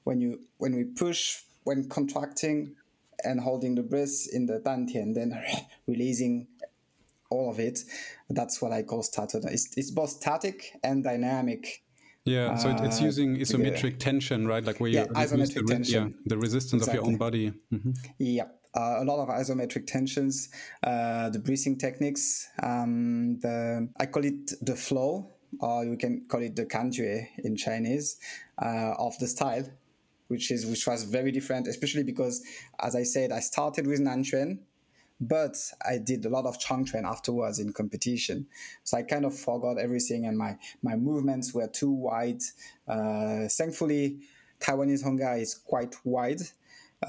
[0.04, 2.76] When you when we push when contracting
[3.24, 5.42] and holding the breath in the dantian, then
[5.86, 6.46] releasing
[7.30, 7.78] all of it.
[8.28, 9.44] That's what I call static.
[9.44, 11.82] It's, it's both static and dynamic
[12.34, 14.64] yeah, so it, it's uh, using isometric tension, right?
[14.68, 16.02] Like where you yeah, isometric the, tension.
[16.08, 16.98] Yeah, the resistance exactly.
[16.98, 17.46] of your own body.
[17.72, 17.92] Mm-hmm.
[18.18, 18.48] Yeah,
[18.80, 20.48] uh, a lot of isometric tensions,
[20.90, 22.48] uh, the breathing techniques.
[22.62, 25.10] Um, the I call it the flow,
[25.60, 28.16] or you can call it the kanjue in Chinese,
[28.66, 29.66] uh, of the style.
[30.30, 32.40] which is which was very different, especially because,
[32.78, 34.60] as I said, I started with Nanquan,
[35.20, 35.56] but
[35.86, 38.46] I did a lot of Changquan afterwards in competition.
[38.84, 42.42] So I kind of forgot everything, and my my movements were too wide.
[42.88, 44.20] Uh, thankfully,
[44.60, 46.40] Taiwanese Honggar is quite wide,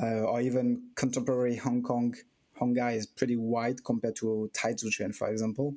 [0.01, 2.15] uh, or even contemporary Hong Kong
[2.59, 5.75] Honggar is pretty wide compared to Taizuquan, for example.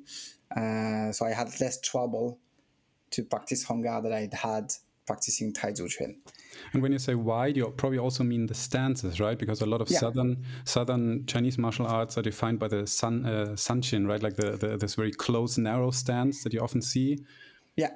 [0.55, 2.39] Uh, so I had less trouble
[3.11, 4.73] to practice Honggar that I'd had
[5.07, 6.17] practicing tai Taizuquan.
[6.73, 9.37] And when you say wide, you probably also mean the stances, right?
[9.37, 9.99] Because a lot of yeah.
[9.99, 14.21] southern southern Chinese martial arts are defined by the sun uh, sanchin, right?
[14.21, 17.19] Like the, the this very close, narrow stance that you often see.
[17.75, 17.91] Yeah,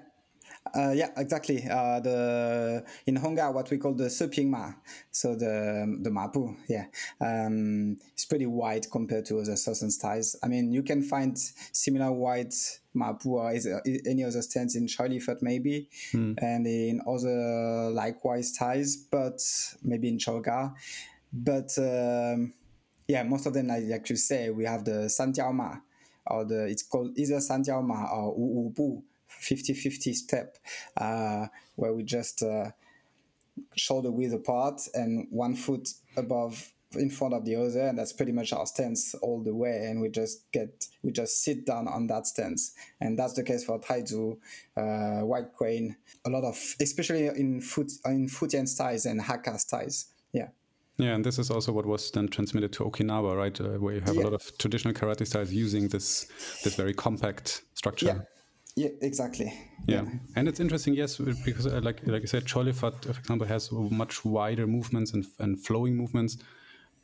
[0.76, 1.64] uh, yeah, exactly.
[1.70, 4.72] Uh, the in Honggar, what we call the Seping Ma,
[5.12, 6.86] so the the Mapu, yeah,
[7.22, 10.36] um, it's pretty wide compared to other southern styles.
[10.44, 11.38] I mean, you can find
[11.72, 12.54] similar wide
[12.94, 16.34] Mapu or is, uh, any other stance in Choy Li Fut maybe, hmm.
[16.38, 19.40] and in other likewise styles, but
[19.84, 20.74] maybe in Choga,
[21.32, 22.54] but um,
[23.08, 25.78] yeah, most of them, like you say, we have the Sanjiao Ma,
[26.28, 29.02] or the it's called either Sanjiao Ma or Wu Wu Bu
[29.42, 30.58] 50-50 step
[30.98, 32.72] uh, where we just uh,
[33.76, 38.32] shoulder width apart and one foot above in front of the other and that's pretty
[38.32, 42.08] much our stance all the way and we just get we just sit down on
[42.08, 44.36] that stance and that's the case for taizu
[44.76, 50.08] uh, white crane a lot of especially in foot in Fujian styles and hakka styles
[50.34, 50.48] yeah
[50.98, 53.60] yeah, and this is also what was then transmitted to Okinawa, right?
[53.62, 54.24] Uh, where you have yeah.
[54.24, 56.28] a lot of traditional karate styles using this
[56.66, 58.08] this very compact structure.
[58.08, 58.39] Yeah.
[58.76, 59.54] Yeah, exactly.
[59.88, 60.04] Yeah.
[60.04, 60.10] yeah.
[60.36, 63.48] and it's interesting, yes, because uh, like like I said, Choy Li Fut, for example,
[63.48, 66.38] has much wider movements and, and flowing movements.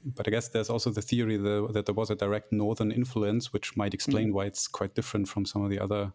[0.06, 3.52] But I guess there's also the theory that, that there was a direct northern influence,
[3.52, 4.34] which might explain mm.
[4.34, 6.14] why it's quite different from some of the other.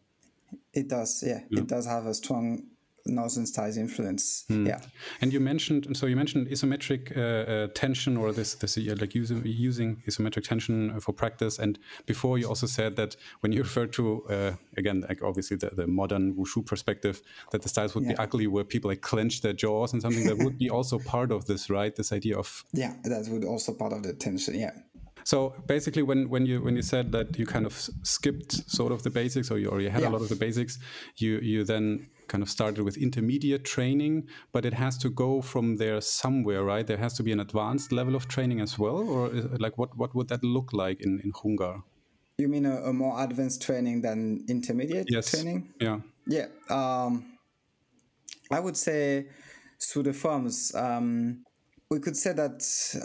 [0.73, 1.41] It does, yeah.
[1.51, 1.61] yeah.
[1.61, 2.63] It does have a strong
[3.07, 4.45] northern styles influence.
[4.51, 4.67] Mm.
[4.67, 4.81] Yeah.
[5.21, 9.15] And you mentioned so you mentioned isometric uh, uh, tension or this this uh, like
[9.15, 11.59] using using isometric tension for practice.
[11.59, 15.71] And before you also said that when you refer to uh, again like obviously the,
[15.71, 18.13] the modern wushu perspective that the styles would yeah.
[18.13, 21.31] be ugly where people like clench their jaws and something that would be also part
[21.31, 24.73] of this right this idea of yeah that would also part of the tension yeah
[25.31, 29.05] so basically, when, when you when you said that you kind of skipped sort of
[29.05, 30.09] the basics, or you already had yeah.
[30.09, 30.77] a lot of the basics,
[31.19, 35.77] you you then kind of started with intermediate training, but it has to go from
[35.77, 36.85] there somewhere, right?
[36.85, 39.97] There has to be an advanced level of training as well, or is, like what
[39.97, 41.85] what would that look like in in Hunggar?
[42.39, 45.31] You mean a, a more advanced training than intermediate yes.
[45.31, 45.69] training?
[45.81, 46.01] Yeah.
[46.27, 46.49] Yeah.
[46.69, 47.39] Um,
[48.51, 49.27] I would say
[49.81, 50.75] through the forms.
[50.75, 51.45] Um,
[51.91, 52.61] we could say that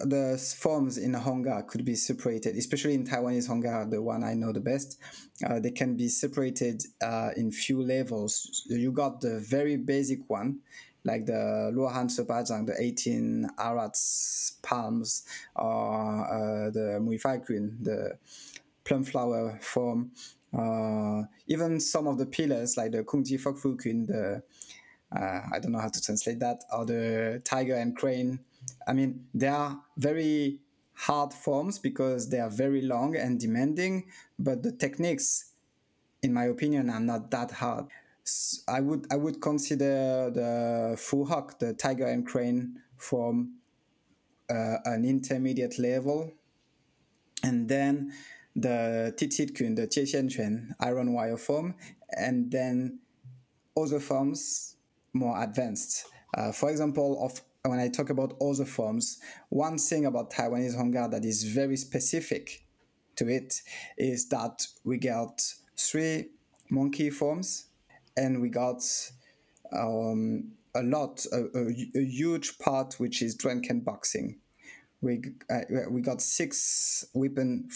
[0.05, 4.51] the forms in Honggar could be separated, especially in Taiwanese Honggar, the one I know
[4.51, 4.99] the best.
[5.43, 8.63] Uh, they can be separated uh, in few levels.
[8.69, 10.59] You got the very basic one,
[11.03, 18.19] like the Luohan Sepazhang, the 18 Arhats palms, or uh, the Muifai Kun, the
[18.83, 20.11] plum flower form.
[20.55, 24.43] Uh, even some of the pillars, like the Kungji Fokfu Kun, the
[25.15, 28.39] uh, I don't know how to translate that, or the tiger and crane
[28.87, 30.59] I mean, they are very
[30.93, 34.05] hard forms because they are very long and demanding,
[34.39, 35.53] but the techniques,
[36.21, 37.85] in my opinion, are not that hard.
[38.67, 43.57] I would I would consider the Fu Hok, the tiger and crane form,
[44.49, 46.31] uh, an intermediate level,
[47.43, 48.13] and then
[48.55, 51.75] the Titit Kun, the Jie Quan, iron wire form,
[52.17, 52.99] and then
[53.77, 54.77] other forms
[55.13, 56.05] more advanced.
[56.35, 61.09] Uh, for example, of when I talk about other forms, one thing about Taiwanese Honggar
[61.11, 62.63] that is very specific
[63.15, 63.61] to it
[63.97, 65.41] is that we got
[65.77, 66.27] three
[66.69, 67.67] monkey forms
[68.17, 68.81] and we got
[69.71, 74.39] um, a lot, a, a, a, huge part which is drunken boxing.
[75.01, 77.69] We, uh, we got six weapon,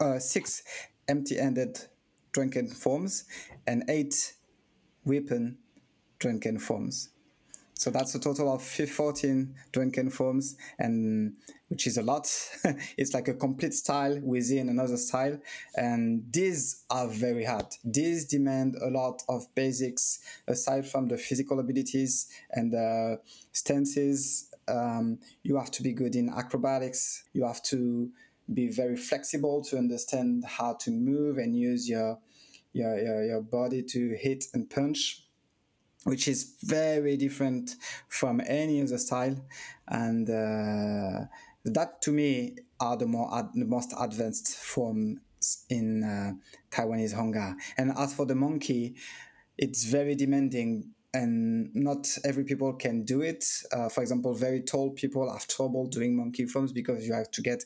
[0.00, 0.62] uh, six
[1.08, 1.78] empty-handed
[2.32, 3.24] drunken forms
[3.66, 4.34] and eight
[5.04, 5.58] weapon
[6.18, 7.10] drunken forms.
[7.80, 11.32] So that's a total of 14 drunken forms, and
[11.68, 12.30] which is a lot.
[12.98, 15.38] it's like a complete style within another style,
[15.74, 17.64] and these are very hard.
[17.82, 23.18] These demand a lot of basics aside from the physical abilities and the
[23.52, 24.50] stances.
[24.68, 27.24] Um, you have to be good in acrobatics.
[27.32, 28.10] You have to
[28.52, 32.18] be very flexible to understand how to move and use your
[32.74, 35.24] your, your, your body to hit and punch
[36.04, 37.76] which is very different
[38.08, 39.36] from any other style
[39.88, 41.26] and uh,
[41.64, 45.18] that to me are the more ad- the most advanced forms
[45.68, 46.32] in uh,
[46.70, 47.54] Taiwanese Honggar.
[47.76, 48.94] And as for the monkey,
[49.58, 53.44] it's very demanding and not every people can do it.
[53.72, 57.42] Uh, for example, very tall people have trouble doing monkey forms because you have to
[57.42, 57.64] get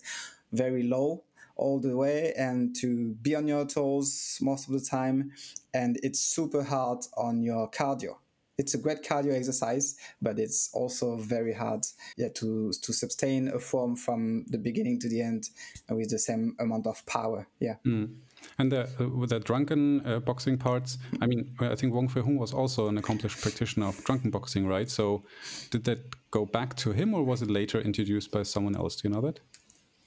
[0.53, 1.25] very low
[1.57, 5.31] all the way and to be on your toes most of the time,
[5.73, 8.17] and it's super hard on your cardio.
[8.57, 11.87] It's a great cardio exercise, but it's also very hard
[12.17, 15.49] yeah, to to sustain a form from the beginning to the end
[15.89, 17.47] with the same amount of power.
[17.61, 17.77] Yeah.
[17.87, 18.17] Mm.
[18.59, 22.21] And the, uh, with the drunken uh, boxing parts, I mean, I think Wong Fei
[22.21, 24.89] Hung was also an accomplished practitioner of drunken boxing, right?
[24.89, 25.25] So
[25.71, 28.97] did that go back to him or was it later introduced by someone else?
[28.97, 29.41] Do you know that?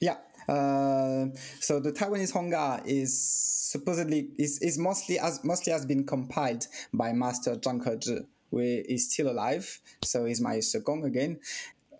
[0.00, 0.16] Yeah.
[0.48, 1.26] Uh,
[1.60, 7.12] so the Taiwanese Honggar is supposedly is, is mostly as mostly has been compiled by
[7.12, 9.80] Master Zhang Hezhi, who is still alive.
[10.02, 11.40] So he's my second again.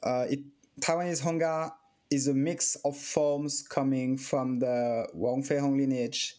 [0.03, 0.41] Uh, it,
[0.81, 1.73] Taiwanese Honggar
[2.11, 6.37] is a mix of forms coming from the Wang Fei Hong lineage,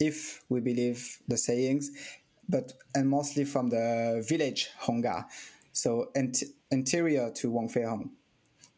[0.00, 1.90] if we believe the sayings,
[2.48, 5.24] but and mostly from the village Honggar,
[5.72, 8.10] so ant- anterior to Wang Fei Hong.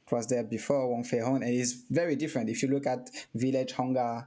[0.07, 2.49] It was there before Wang Fei Hong, and it's very different.
[2.49, 4.27] If you look at village Honggar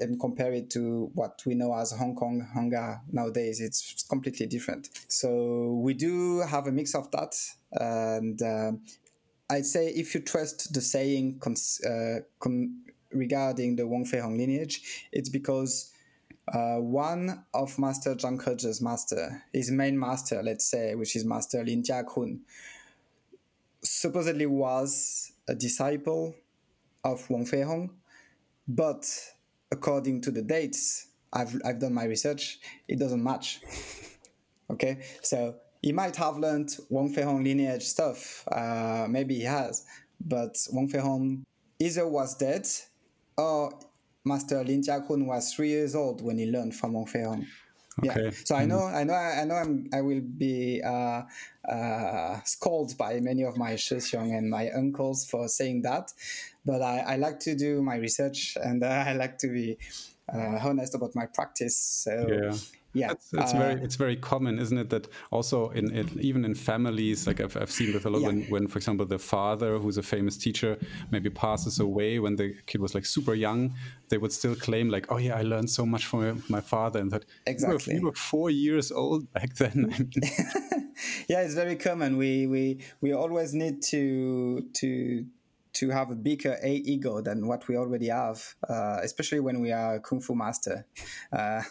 [0.00, 4.88] and compare it to what we know as Hong Kong Honggar nowadays, it's completely different.
[5.08, 7.34] So we do have a mix of that,
[7.72, 8.72] and uh,
[9.50, 12.82] I'd say if you trust the saying cons- uh, con-
[13.12, 15.92] regarding the Wong Fei Hong lineage, it's because
[16.52, 21.64] uh, one of Master Zhang Hezhi's master, his main master, let's say, which is Master
[21.64, 22.40] Lin Jiakun,
[23.82, 26.34] supposedly was a disciple
[27.04, 27.90] of Wong Fei Hong,
[28.68, 29.06] but
[29.70, 32.58] according to the dates, I've, I've done my research,
[32.88, 33.60] it doesn't match.
[34.70, 38.46] okay, so he might have learned Wang Fei Hong lineage stuff.
[38.50, 39.86] Uh, maybe he has,
[40.20, 41.44] but Wang Fei Hong
[41.78, 42.66] either was dead
[43.36, 43.72] or
[44.24, 47.46] Master Lin Jiakun was three years old when he learned from Wang Fei Hong.
[48.00, 48.24] Okay.
[48.24, 48.30] Yeah.
[48.44, 51.22] So I know, I know, I know, I'm, I will be uh,
[51.68, 56.12] uh, scolded by many of my Shixiong and my uncles for saying that,
[56.64, 59.78] but I, I like to do my research and uh, I like to be
[60.32, 61.76] uh, honest about my practice.
[61.76, 62.56] So yeah
[62.92, 66.44] yeah it's, it's uh, very it's very common isn't it that also in, in, even
[66.44, 68.28] in families like I've, I've seen with a lot yeah.
[68.28, 70.78] when, when for example the father who's a famous teacher
[71.10, 73.74] maybe passes away when the kid was like super young
[74.08, 77.10] they would still claim like oh yeah i learned so much from my father and
[77.10, 80.10] that exactly you were, you were four years old back then.
[81.28, 82.16] Yeah it's very common.
[82.16, 85.24] We we we always need to to
[85.72, 89.72] to have a bigger a ego than what we already have, uh, especially when we
[89.72, 90.86] are a kung fu master.
[91.32, 91.62] Uh,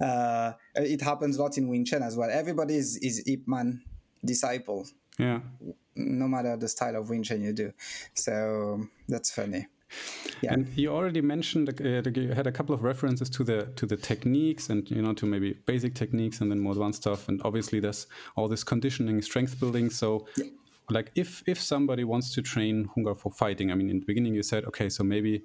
[0.00, 2.28] uh, it happens a lot in Wing Chun as well.
[2.30, 3.82] Everybody is, is Ip Man
[4.24, 4.86] disciple.
[5.18, 5.40] Yeah.
[5.94, 7.72] No matter the style of Wing Chun you do.
[8.14, 9.66] So that's funny.
[10.40, 10.54] Yeah.
[10.54, 13.96] And you already mentioned uh, you had a couple of references to the to the
[13.96, 17.28] techniques and you know to maybe basic techniques and then more advanced stuff.
[17.28, 18.06] And obviously there's
[18.36, 19.90] all this conditioning, strength building.
[19.90, 20.46] So yeah
[20.90, 24.06] like if if somebody wants to train Hung Gar for fighting, I mean, in the
[24.06, 25.42] beginning you said, okay, so maybe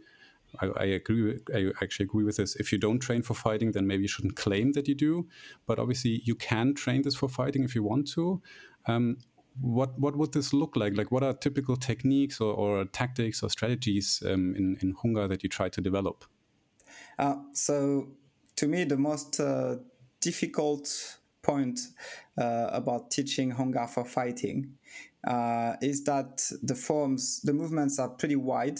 [0.59, 1.21] I, I agree.
[1.21, 2.55] With, I actually agree with this.
[2.55, 5.27] If you don't train for fighting, then maybe you shouldn't claim that you do.
[5.65, 8.41] But obviously, you can train this for fighting if you want to.
[8.87, 9.17] Um,
[9.61, 10.97] what what would this look like?
[10.97, 15.27] Like, what are typical techniques or, or tactics or strategies um, in in Hung Gar
[15.27, 16.25] that you try to develop?
[17.17, 18.09] Uh, so,
[18.57, 19.75] to me, the most uh,
[20.19, 21.79] difficult point
[22.37, 24.73] uh, about teaching Hung Gar for fighting
[25.25, 28.79] uh, is that the forms, the movements are pretty wide,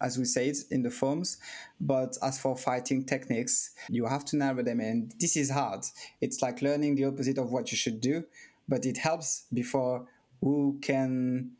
[0.00, 1.38] as we said in the forms.
[1.80, 5.84] But as for fighting techniques, you have to narrow them, and this is hard.
[6.20, 8.24] It's like learning the opposite of what you should do,
[8.68, 10.06] but it helps before
[10.40, 11.52] who can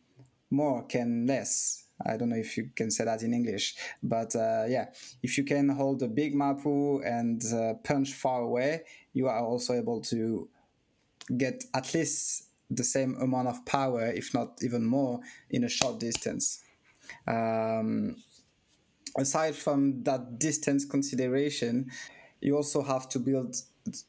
[0.51, 1.85] more, can less.
[2.05, 4.87] I don't know if you can say that in English, but uh, yeah,
[5.23, 9.75] if you can hold a big mapu and uh, punch far away, you are also
[9.75, 10.49] able to
[11.37, 15.21] get at least the same amount of power, if not even more,
[15.51, 16.63] in a short distance.
[17.27, 18.17] Um,
[19.17, 21.91] aside from that distance consideration,
[22.41, 23.57] you also have to build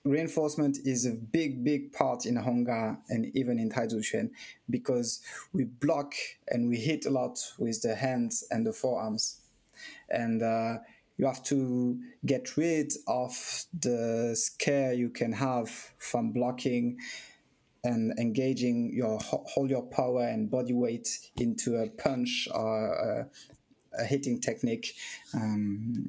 [0.03, 4.31] reinforcement is a big, big part in Hung Gar and even in Taizu Chuan
[4.69, 5.21] because
[5.53, 6.13] we block
[6.47, 9.41] and we hit a lot with the hands and the forearms.
[10.09, 10.77] And uh,
[11.17, 16.99] you have to get rid of the scare you can have from blocking
[17.85, 21.07] and engaging your hold your power and body weight
[21.37, 23.29] into a punch or a,
[23.97, 24.95] a hitting technique.
[25.33, 26.07] Um,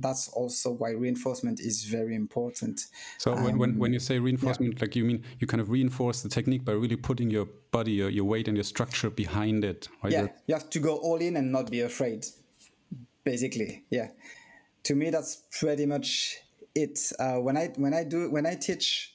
[0.00, 2.86] that's also why reinforcement is very important.
[3.18, 4.80] So when, um, when, when you say reinforcement, yeah.
[4.80, 8.08] like you mean you kind of reinforce the technique by really putting your body, your,
[8.08, 9.88] your weight, and your structure behind it.
[10.02, 10.12] Right?
[10.12, 12.26] Yeah, you have to go all in and not be afraid.
[13.22, 14.08] Basically, yeah.
[14.84, 16.38] To me, that's pretty much
[16.74, 16.98] it.
[17.18, 19.14] Uh, when I when I do when I teach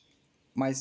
[0.53, 0.73] my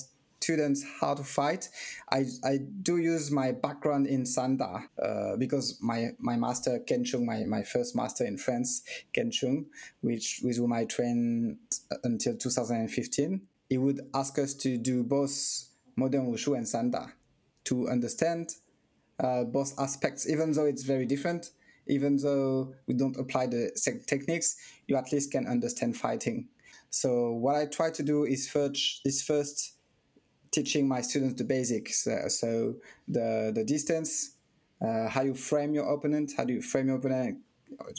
[0.45, 1.68] students how to fight,
[2.12, 7.24] I, I do use my background in Sanda uh, because my, my master, Ken Chung,
[7.24, 8.82] my, my first master in France,
[9.12, 9.66] Ken Chung,
[10.03, 11.59] which with whom I trained
[12.05, 13.40] until 2015,
[13.70, 15.34] he would ask us to do both
[15.97, 17.12] modern Wushu and Sanda
[17.64, 18.51] to understand
[19.18, 21.51] uh, both aspects, even though it's very different.
[21.86, 23.70] Even though we don't apply the
[24.07, 26.49] techniques, you at least can understand fighting.
[26.88, 29.74] So what I try to do is first is first
[30.55, 32.07] teaching my students the basics.
[32.07, 32.77] Uh, so
[33.09, 34.37] the the distance,
[34.81, 37.39] uh, how you frame your opponent, how do you frame your opponent,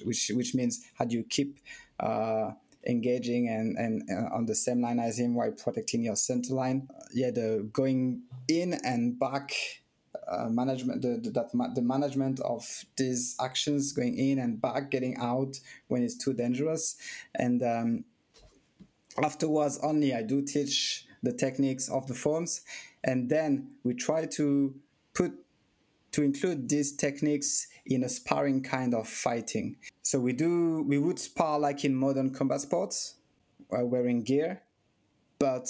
[0.04, 1.60] which which means how do you keep
[2.00, 2.52] uh,
[2.88, 6.88] engaging and and uh, on the same line as him while protecting your center line.
[7.14, 9.52] yeah, the going in and back
[10.28, 14.90] uh, management the, the, that ma- the management of these actions going in and back
[14.90, 16.96] getting out when it's too dangerous
[17.36, 18.04] and um,
[19.24, 22.62] afterwards only i do teach the techniques of the forms
[23.04, 24.74] and then we try to
[25.14, 25.34] put
[26.12, 31.20] to include these techniques in a sparring kind of fighting so we do we would
[31.20, 33.16] spar like in modern combat sports
[33.78, 34.62] uh, wearing gear
[35.40, 35.68] but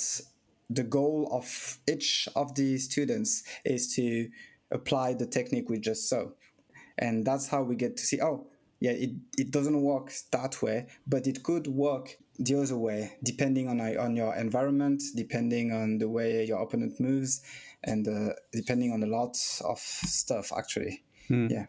[0.69, 4.29] the goal of each of the students is to
[4.71, 6.25] apply the technique we just saw.
[6.97, 8.47] And that's how we get to see, oh,
[8.79, 13.67] yeah, it, it doesn't work that way, but it could work the other way, depending
[13.69, 17.41] on, on your environment, depending on the way your opponent moves,
[17.83, 21.03] and uh, depending on a lot of stuff, actually.
[21.27, 21.47] Hmm.
[21.49, 21.65] Yeah.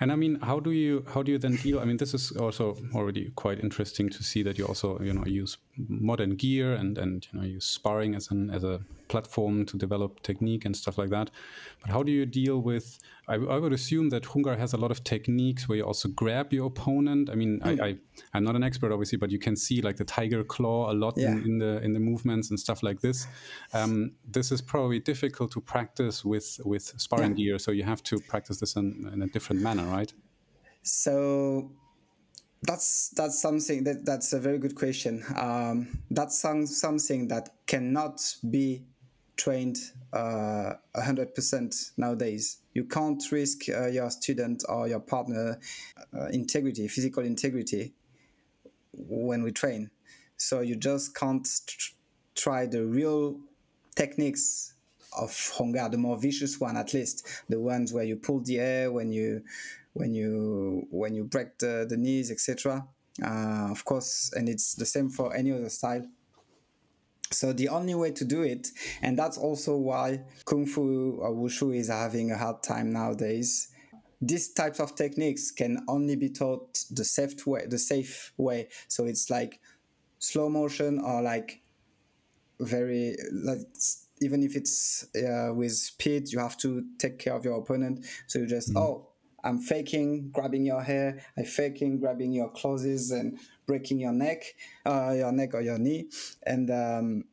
[0.00, 1.78] And I mean, how do you how do you then deal?
[1.78, 5.24] I mean, this is also already quite interesting to see that you also you know
[5.24, 9.76] use modern gear and and you know use sparring as an as a platform to
[9.76, 11.30] develop technique and stuff like that.
[11.80, 12.98] But how do you deal with?
[13.26, 16.08] I, I would assume that Hung Gar has a lot of techniques where you also
[16.08, 17.30] grab your opponent.
[17.30, 17.80] I mean, mm.
[17.80, 17.88] I,
[18.34, 20.94] I am not an expert obviously, but you can see like the tiger claw a
[20.94, 21.32] lot yeah.
[21.32, 23.26] in, in, the in the movements and stuff like this.
[23.72, 27.44] Um, this is probably difficult to practice with with sparring yeah.
[27.44, 30.12] gear, so you have to practice this in, in a different manner, right?
[30.82, 31.70] So
[32.62, 35.24] that's that's something that that's a very good question.
[35.36, 38.84] Um, that's some, something that cannot be
[39.38, 39.78] trained
[40.12, 42.58] uh, 100% nowadays.
[42.74, 45.58] You can't risk uh, your student or your partner
[46.14, 47.94] uh, integrity, physical integrity,
[48.92, 49.90] when we train.
[50.36, 51.92] So you just can't tr-
[52.34, 53.38] try the real
[53.94, 54.74] techniques
[55.18, 58.58] of Hung Gar, the more vicious one at least, the ones where you pull the
[58.58, 59.42] air when you
[59.94, 62.86] when you when you break the, the knees, etc.
[63.22, 66.06] Uh, of course, and it's the same for any other style.
[67.30, 68.68] So the only way to do it,
[69.02, 73.68] and that's also why Kung Fu or Wushu is having a hard time nowadays.
[74.20, 78.68] These types of techniques can only be taught the safe way, the safe way.
[78.88, 79.60] So it's like
[80.18, 81.62] slow motion or like
[82.60, 83.60] very like
[84.20, 88.04] even if it's uh, with speed, you have to take care of your opponent.
[88.26, 88.80] So you just mm.
[88.80, 89.08] oh,
[89.44, 91.20] I'm faking grabbing your hair.
[91.36, 94.42] I'm faking grabbing your clothes and breaking your neck,
[94.84, 96.08] uh, your neck or your knee.
[96.44, 97.24] And um,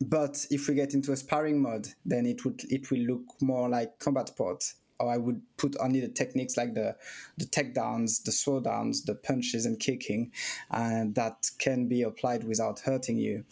[0.00, 3.68] but if we get into a sparring mode, then it would it will look more
[3.68, 4.72] like combat sport.
[4.98, 6.96] Or I would put only the techniques like the
[7.38, 10.32] the takedowns, the slowdowns, the punches and kicking,
[10.70, 13.44] and that can be applied without hurting you.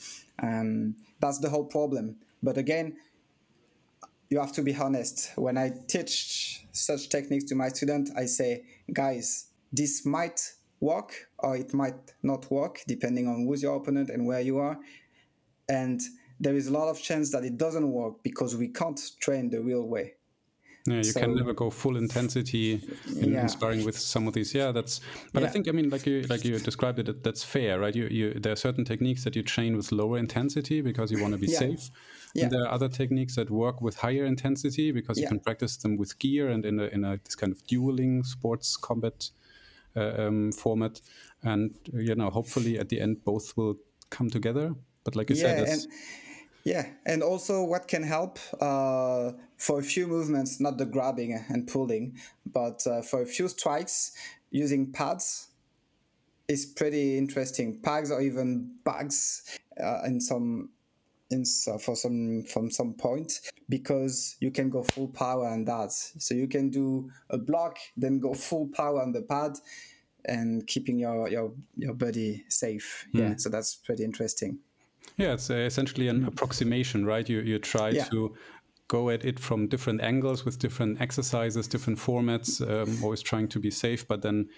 [0.42, 2.16] Um, that's the whole problem.
[2.42, 2.96] But again,
[4.30, 5.32] you have to be honest.
[5.36, 10.40] When I teach such techniques to my students, I say, guys, this might
[10.80, 14.78] work or it might not work depending on who's your opponent and where you are.
[15.68, 16.00] And
[16.40, 19.60] there is a lot of chance that it doesn't work because we can't train the
[19.60, 20.14] real way.
[20.86, 22.80] Yeah, you so, can never go full intensity
[23.20, 23.46] in, yeah.
[23.46, 24.54] sparring with some of these.
[24.54, 25.00] Yeah, that's.
[25.34, 25.48] But yeah.
[25.48, 27.94] I think I mean, like you like you described it, that's fair, right?
[27.94, 31.34] You you there are certain techniques that you train with lower intensity because you want
[31.34, 31.58] to be yeah.
[31.58, 31.90] safe.
[32.34, 32.44] Yeah.
[32.44, 35.96] And there are other techniques that work with higher intensity because you can practice them
[35.96, 39.30] with gear and in a in a this kind of dueling sports combat
[39.96, 41.00] uh, um, format.
[41.42, 43.76] And you know, hopefully at the end both will
[44.10, 44.74] come together.
[45.04, 45.66] But like you said,
[46.64, 51.66] yeah, and also what can help uh, for a few movements, not the grabbing and
[51.66, 54.12] pulling, but uh, for a few strikes,
[54.50, 55.48] using pads
[56.46, 57.80] is pretty interesting.
[57.80, 60.70] Pads or even bags uh, in some
[61.30, 65.92] in for some from some point because you can go full power on that.
[65.92, 69.52] So you can do a block, then go full power on the pad,
[70.24, 73.06] and keeping your your your body safe.
[73.14, 73.20] Mm.
[73.20, 74.58] Yeah, so that's pretty interesting.
[75.16, 77.28] Yeah, it's uh, essentially an approximation, right?
[77.28, 78.04] You you try yeah.
[78.04, 78.34] to
[78.88, 83.60] go at it from different angles with different exercises, different formats, um, always trying to
[83.60, 84.48] be safe, but then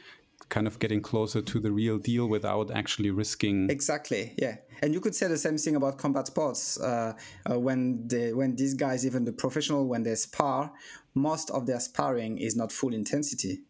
[0.49, 3.71] kind of getting closer to the real deal without actually risking.
[3.71, 4.35] Exactly.
[4.39, 6.81] Yeah, and you could say the same thing about combat sports.
[6.81, 7.15] Uh,
[7.51, 10.73] uh, when they, when these guys, even the professional, when they spar,
[11.15, 13.61] most of their sparring is not full intensity.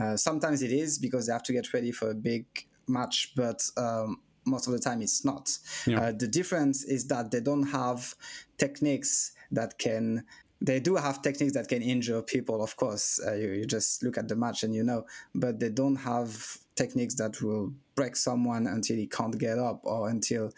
[0.00, 2.44] Uh, sometimes it is because they have to get ready for a big
[2.86, 5.56] match, but um, most of the time it's not.
[5.86, 6.00] Yeah.
[6.00, 8.14] Uh, the difference is that they don't have
[8.56, 10.24] techniques that can
[10.60, 14.18] they do have techniques that can injure people of course uh, you, you, just look
[14.18, 15.04] at the match and you know
[15.34, 20.08] but they don't have techniques that will break someone until he can't get up or
[20.08, 20.52] until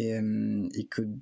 [0.00, 1.20] um, he could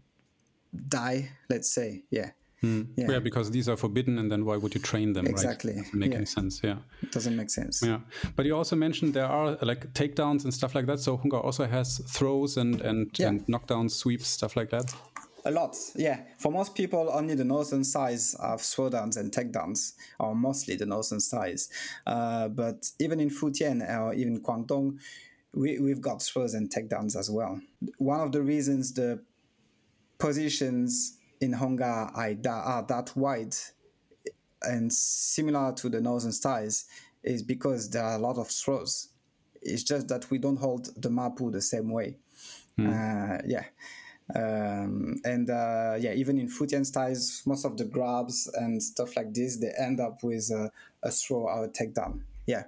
[0.89, 2.30] die let's say yeah
[2.62, 2.87] Mm.
[2.97, 3.11] Yeah.
[3.11, 3.18] yeah.
[3.18, 5.26] because these are forbidden, and then why would you train them?
[5.26, 5.83] Exactly, right?
[5.83, 6.16] doesn't make yeah.
[6.16, 6.61] any sense.
[6.62, 7.83] Yeah, it doesn't make sense.
[7.83, 7.99] Yeah,
[8.37, 11.01] but you also mentioned there are like takedowns and stuff like that.
[11.01, 13.28] So Hung Gar also has throws and and, yeah.
[13.28, 14.95] and knockdowns, sweeps, stuff like that.
[15.45, 16.20] A lot, yeah.
[16.38, 21.18] For most people, only the northern sides of throwdowns and takedowns, or mostly the northern
[21.18, 21.68] sides.
[22.07, 24.99] Uh, but even in Fujian or even Guangdong,
[25.53, 27.61] we, we've got throws and takedowns as well.
[27.99, 29.20] One of the reasons the
[30.18, 33.57] positions in are, are that wide
[34.62, 36.84] and similar to the northern styles
[37.22, 39.09] is because there are a lot of throws.
[39.61, 42.16] It's just that we don't hold the mapu the same way.
[42.78, 42.88] Mm.
[42.88, 43.64] Uh, yeah.
[44.35, 49.35] Um, and uh, yeah, even in Fujian styles, most of the grabs and stuff like
[49.35, 50.70] this, they end up with a,
[51.03, 52.20] a throw or a takedown.
[52.47, 52.64] Yeah.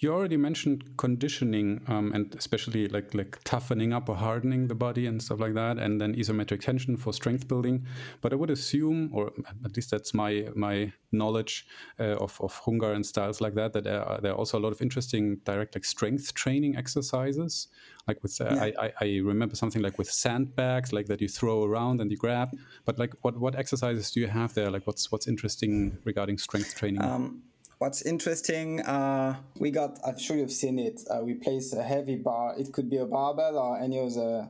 [0.00, 5.06] You already mentioned conditioning um, and especially like like toughening up or hardening the body
[5.06, 7.84] and stuff like that, and then isometric tension for strength building.
[8.20, 9.32] But I would assume, or
[9.64, 11.66] at least that's my my knowledge
[11.98, 14.58] uh, of of Hung Gar and styles like that, that there are, there are also
[14.58, 17.68] a lot of interesting direct like strength training exercises.
[18.06, 18.70] Like with, uh, yeah.
[18.80, 22.56] I, I remember something like with sandbags, like that you throw around and you grab.
[22.86, 24.70] But like, what what exercises do you have there?
[24.70, 27.02] Like, what's what's interesting regarding strength training?
[27.02, 27.42] Um,
[27.78, 32.16] What's interesting, uh, we got, I'm sure you've seen it, uh, we place a heavy
[32.16, 32.58] bar.
[32.58, 34.48] It could be a barbell or any other,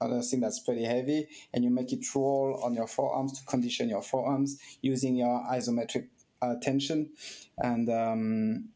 [0.00, 3.90] other thing that's pretty heavy, and you make it roll on your forearms to condition
[3.90, 6.06] your forearms using your isometric
[6.40, 7.10] uh, tension.
[7.58, 8.68] And um,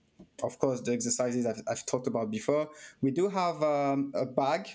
[0.43, 2.69] of course, the exercises I've, I've, talked about before.
[3.01, 4.69] We do have um, a bag.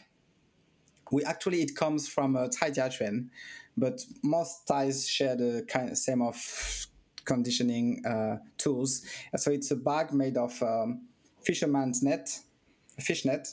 [1.11, 3.27] We actually, it comes from a Thai Jiaquan,
[3.77, 6.87] but most Thais share the kind of same of
[7.25, 9.05] conditioning uh, tools.
[9.35, 11.07] So it's a bag made of um,
[11.41, 12.39] fisherman's net,
[12.99, 13.47] fish net.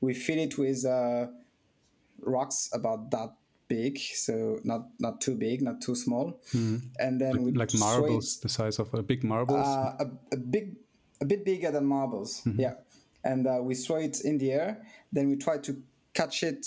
[0.00, 1.26] We fill it with uh,
[2.20, 3.34] rocks about that
[3.68, 6.40] big, so not not too big, not too small.
[6.54, 6.82] Mm.
[6.98, 9.66] And then like, we like marbles, the size of a big marbles.
[9.66, 10.76] Uh, a, a, big,
[11.20, 12.42] a bit bigger than marbles.
[12.44, 12.60] Mm-hmm.
[12.60, 12.74] Yeah,
[13.24, 14.82] and uh, we throw it in the air.
[15.12, 15.76] Then we try to
[16.12, 16.66] catch it,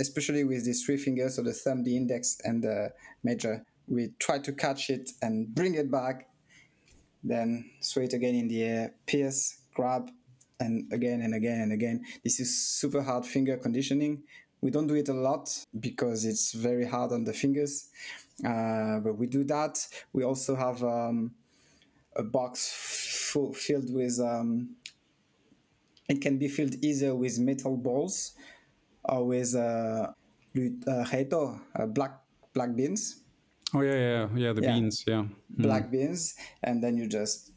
[0.00, 4.38] especially with these three fingers, so the thumb, the index, and the major we try
[4.38, 6.28] to catch it and bring it back,
[7.22, 10.10] then throw it again in the air, pierce, grab,
[10.60, 12.04] and again and again and again.
[12.22, 14.22] This is super hard finger conditioning.
[14.60, 17.90] We don't do it a lot because it's very hard on the fingers,
[18.46, 19.84] uh, but we do that.
[20.12, 21.32] We also have um,
[22.14, 22.72] a box
[23.32, 24.20] full, filled with.
[24.20, 24.76] Um,
[26.08, 28.34] it can be filled either with metal balls
[29.04, 30.08] or with uh,
[30.56, 32.18] uh, black
[32.52, 33.19] black beans
[33.74, 34.52] Oh yeah, yeah, yeah.
[34.52, 34.74] The yeah.
[34.74, 35.24] beans, yeah.
[35.50, 35.90] Black mm.
[35.92, 37.52] beans, and then you just.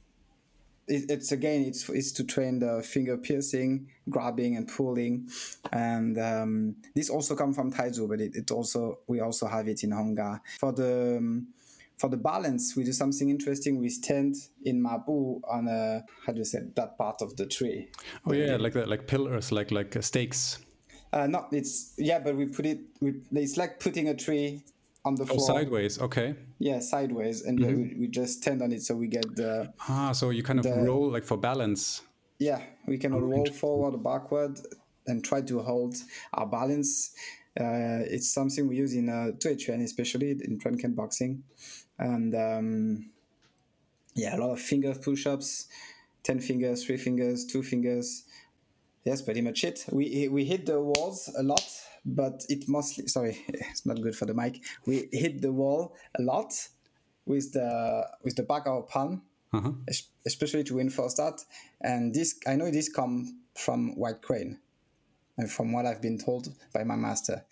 [0.88, 5.30] It, it's again, it's it's to train the finger piercing, grabbing, and pulling,
[5.72, 9.84] and um, this also comes from Taizu, but it, it also we also have it
[9.84, 11.18] in Hung Gar for the.
[11.18, 11.48] Um,
[12.00, 13.80] for the balance, we do something interesting.
[13.80, 17.88] We stand in Mabu on a how do you say that part of the tree?
[18.26, 20.58] Oh yeah, like that, like pillars, like like uh, stakes.
[21.14, 22.80] Uh, no, it's yeah, but we put it.
[23.00, 24.64] We, it's like putting a tree
[25.06, 25.48] on the oh, floor.
[25.48, 26.36] sideways, okay.
[26.60, 27.82] Yeah, sideways, and mm-hmm.
[27.82, 29.74] we, we, just stand on it so we get the.
[29.90, 32.02] Ah, so you kind of the, roll like for balance.
[32.40, 34.60] Yeah, we can oh, roll forward backward
[35.08, 35.96] and try to hold
[36.34, 37.14] our balance.
[37.60, 41.44] Uh, it's something we use in uh, Tuechuan, especially in Drunken boxing,
[42.00, 43.10] and um,
[44.16, 45.68] yeah, a lot of finger push-ups,
[46.24, 48.24] ten fingers, three fingers, two fingers.
[49.06, 49.86] That's pretty much it.
[49.92, 51.70] We we hit the walls a lot
[52.06, 54.62] but it mostly sorry it's not good for the mic.
[54.86, 56.54] We hit the wall a lot
[57.26, 59.24] with the with the back of our palm
[59.54, 59.72] uh-huh.
[60.26, 61.44] especially to reinforce that.
[61.82, 64.60] And this i know this come from white crane
[65.38, 67.46] and from what i've been told by my master.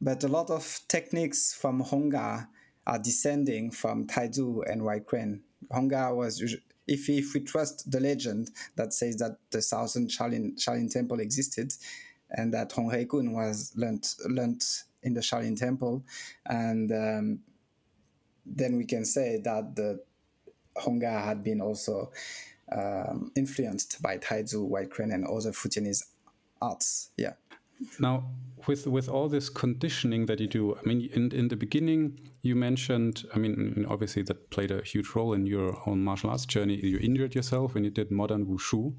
[0.00, 2.48] But a lot of techniques from Hung Gar
[2.86, 5.42] are descending from taizu and white crane.
[5.72, 6.42] Hung Gar was
[6.86, 11.72] if, if we trust the legend that says that the thousand Shaolin, Shaolin temple existed,
[12.30, 16.04] and that Hong Hei Kun was learnt learnt in the Shaolin Temple,
[16.46, 17.40] and um,
[18.44, 20.00] then we can say that the
[20.76, 22.10] Hung Gar had been also
[22.72, 26.02] um, influenced by Taizu, White Crane, and other Fujianese
[26.60, 27.10] arts.
[27.16, 27.34] Yeah.
[27.98, 28.24] Now,
[28.66, 32.56] with with all this conditioning that you do, I mean, in in the beginning, you
[32.56, 36.76] mentioned, I mean, obviously that played a huge role in your own martial arts journey.
[36.76, 38.94] You injured yourself when you did modern wushu,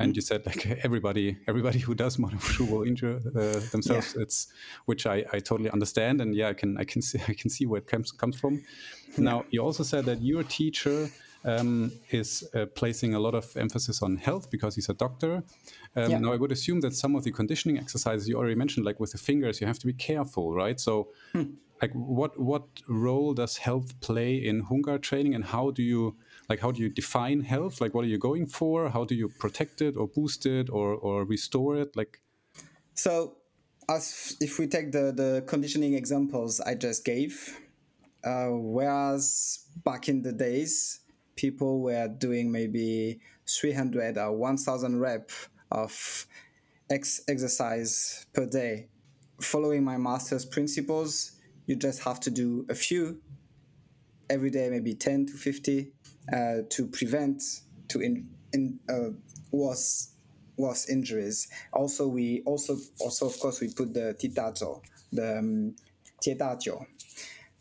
[0.00, 4.14] and you said like everybody everybody who does modern will injure uh, themselves.
[4.16, 4.22] Yeah.
[4.22, 4.48] It's
[4.86, 7.66] which I, I totally understand, and yeah, I can I can see I can see
[7.66, 8.54] where it comes comes from.
[8.54, 9.24] Yeah.
[9.24, 11.10] Now, you also said that your teacher
[11.44, 15.42] um, is uh, placing a lot of emphasis on health because he's a doctor.
[15.96, 16.18] Um, yeah.
[16.18, 19.12] Now, I would assume that some of the conditioning exercises you already mentioned, like with
[19.12, 20.78] the fingers, you have to be careful, right?
[20.78, 21.54] So, hmm.
[21.82, 26.16] like, what what role does health play in Hungar training, and how do you
[26.50, 27.80] like how do you define health?
[27.80, 28.90] Like, what are you going for?
[28.90, 31.96] How do you protect it or boost it or or restore it?
[31.96, 32.20] Like,
[32.94, 33.36] so
[33.88, 37.56] as if we take the the conditioning examples I just gave,
[38.24, 41.00] uh, whereas back in the days
[41.36, 45.30] people were doing maybe 300 or 1000 rep
[45.70, 46.26] of
[46.90, 48.88] ex- exercise per day
[49.40, 53.22] following my master's principles you just have to do a few
[54.28, 55.92] every day maybe 10 to 50
[56.32, 57.42] uh, to prevent
[57.88, 59.10] to in, in uh,
[59.52, 60.10] worse
[60.56, 65.38] worse injuries also we also also of course we put the dit da jow the
[65.38, 65.74] um,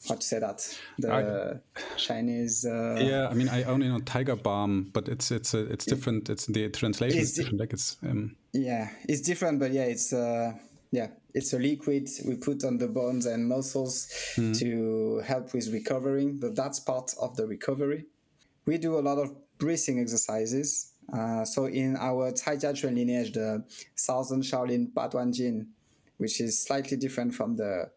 [0.07, 2.65] how to say that the I, Chinese.
[2.65, 6.29] Uh, yeah, I mean, I only know tiger balm, but it's it's a, it's different.
[6.29, 7.59] It's the translation is different.
[7.59, 10.53] Like it's um, yeah, it's different, but yeah, it's uh,
[10.91, 14.57] yeah, it's a liquid we put on the bones and muscles mm.
[14.59, 16.37] to help with recovering.
[16.39, 18.05] But that's part of the recovery.
[18.65, 20.93] We do a lot of breathing exercises.
[21.11, 23.63] Uh, so in our Tai Chuan lineage, the
[23.95, 25.67] Southern Shaolin Baduanjin,
[26.17, 27.89] which is slightly different from the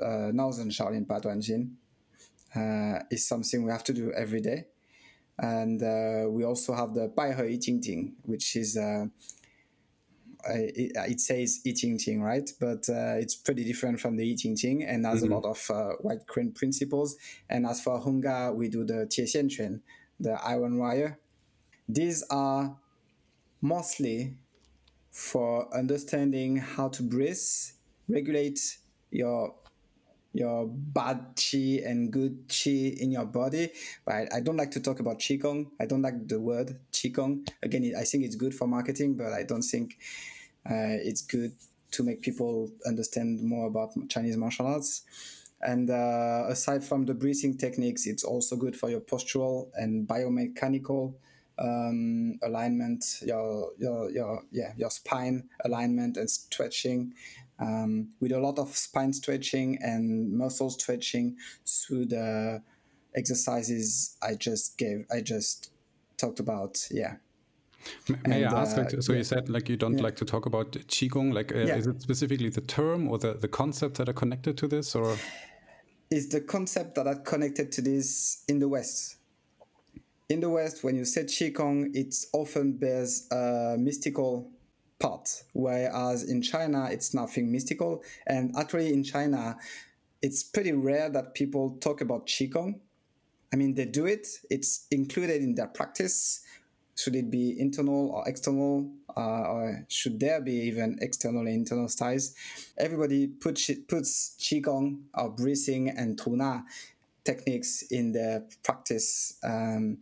[0.00, 1.70] uh, Northern Shaolin Baduanjin
[2.54, 4.66] uh, is something we have to do every day.
[5.38, 9.06] And uh, we also have the Bai He Jing Jing, which is uh,
[10.46, 12.50] it, it, says Yi Jin Jing, right?
[12.60, 15.32] But uh, it's pretty different from the Yi Jin Jing and has mm-hmm.
[15.32, 17.16] a lot of uh, white crane principles.
[17.48, 19.82] And as for Hunga, we do the Tie Xian Quan,
[20.20, 21.18] the iron wire.
[21.88, 22.76] These are
[23.60, 24.36] mostly
[25.10, 27.38] for understanding how to breathe,
[28.08, 28.78] regulate
[29.10, 29.54] your
[30.32, 33.70] your bad chi and good chi in your body.
[34.04, 35.70] But I, don't like to talk about qigong.
[35.80, 37.48] I don't like the word qigong.
[37.62, 39.96] Again, I think it's good for marketing, but I don't think
[40.68, 41.52] uh, it's good
[41.92, 45.02] to make people understand more about Chinese martial arts.
[45.60, 51.14] And uh, aside from the breathing techniques, it's also good for your postural and biomechanical
[51.58, 57.14] um, alignment, your your your yeah your spine alignment and stretching
[57.58, 61.36] um, with a lot of spine stretching and muscle stretching
[61.66, 62.62] through the
[63.14, 65.72] exercises I just gave, I just
[66.16, 66.86] talked about.
[66.90, 67.16] Yeah.
[68.26, 68.76] May and, I ask?
[68.76, 69.18] Like, uh, so yeah.
[69.18, 70.02] you said like you don't yeah.
[70.02, 71.32] like to talk about qigong.
[71.32, 71.76] Like, uh, yeah.
[71.76, 75.16] is it specifically the term or the the concepts that are connected to this, or
[76.10, 79.16] is the concept that are connected to this in the West?
[80.28, 84.50] In the West, when you say qigong, it often bears a mystical
[84.98, 88.02] part, whereas in China, it's nothing mystical.
[88.26, 89.56] And actually, in China,
[90.20, 92.80] it's pretty rare that people talk about Qigong.
[93.52, 96.44] I mean, they do it, it's included in their practice.
[96.96, 98.90] Should it be internal or external?
[99.16, 102.34] Uh, or should there be even external and internal styles?
[102.76, 106.64] Everybody puts, puts Qigong or breathing and Tuna
[107.24, 109.98] techniques in their practice, um,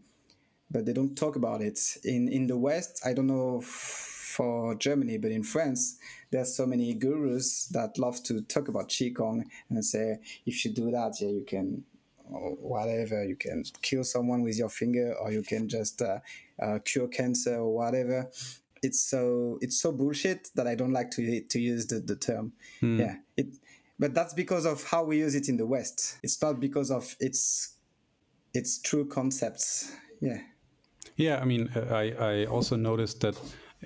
[0.71, 1.79] but they don't talk about it.
[2.05, 3.59] In, in the West, I don't know.
[3.61, 5.99] If, for Germany, but in France,
[6.31, 10.91] there's so many gurus that love to talk about qigong and say if you do
[10.91, 11.85] that, yeah, you can
[12.29, 16.19] whatever you can kill someone with your finger or you can just uh,
[16.61, 18.29] uh, cure cancer or whatever.
[18.83, 22.53] It's so it's so bullshit that i don't like to to use the, the term.
[22.83, 22.99] Mm.
[22.99, 23.47] yeah it
[23.99, 26.19] but that's because of how we use it in the west.
[26.23, 27.77] It's not because of its
[28.53, 29.93] its true concepts.
[30.21, 30.41] Yeah.
[31.17, 31.71] Yeah i mean
[32.03, 33.37] i i also noticed that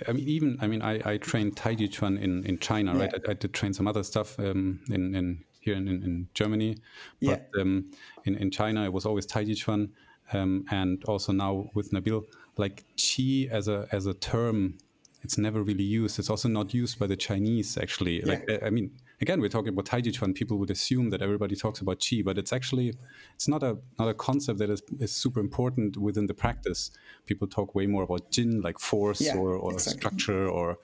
[0.07, 3.01] I mean, even I mean, I, I trained Tai Chi Chuan in, in China, yeah.
[3.01, 3.15] right?
[3.27, 6.79] I, I, did train some other stuff um, in, in here in, in, Germany,
[7.21, 7.61] but yeah.
[7.61, 7.91] um,
[8.25, 9.91] in in China it was always Tai Chi Chuan,
[10.33, 12.25] um, and also now with Nabil,
[12.57, 14.79] like Qi as a as a term,
[15.23, 16.19] it's never really used.
[16.19, 18.21] It's also not used by the Chinese actually.
[18.21, 18.27] Yeah.
[18.27, 20.33] Like I mean, again, we're talking about Tai Chi Chuan.
[20.33, 22.95] People would assume that everybody talks about Qi, but it's actually
[23.35, 26.91] it's not a not a concept that is, is super important within the practice.
[27.27, 30.01] People talk way more about Jin, like force yeah, or, or exactly.
[30.01, 30.79] structure, or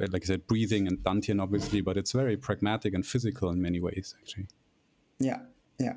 [0.00, 1.80] uh, like I said, breathing and Dantian, obviously.
[1.80, 4.48] But it's very pragmatic and physical in many ways, actually.
[5.18, 5.40] Yeah,
[5.78, 5.94] yeah,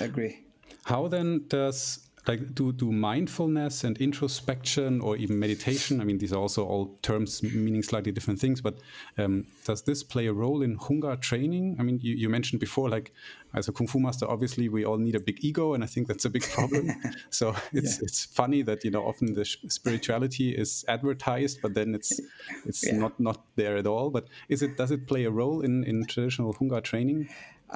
[0.00, 0.44] I agree.
[0.84, 6.00] How then does like do do mindfulness and introspection or even meditation.
[6.00, 8.78] I mean these are also all terms meaning slightly different things but
[9.16, 11.76] um, does this play a role in hungar training?
[11.80, 13.12] I mean you, you, mentioned before like
[13.54, 16.06] as a kung fu master obviously we all need a big ego and i think
[16.06, 16.90] that's a big problem.
[17.30, 18.04] So it's yeah.
[18.04, 22.20] it's funny that you know often the spirituality is advertised but then it's
[22.66, 22.98] it's yeah.
[22.98, 24.10] not not there at all.
[24.10, 27.28] But is it does it play a role in in traditional hungar training?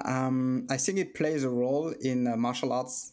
[0.05, 3.12] Um, I think it plays a role in uh, martial arts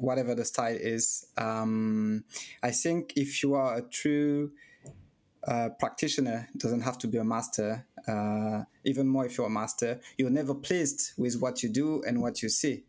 [0.00, 1.26] whatever the style is.
[1.36, 2.24] Um,
[2.62, 4.52] I think if you are a true
[5.46, 7.86] uh, practitioner, doesn't have to be a master.
[8.08, 12.20] Uh, even more if you're a master, you're never pleased with what you do and
[12.20, 12.84] what you see.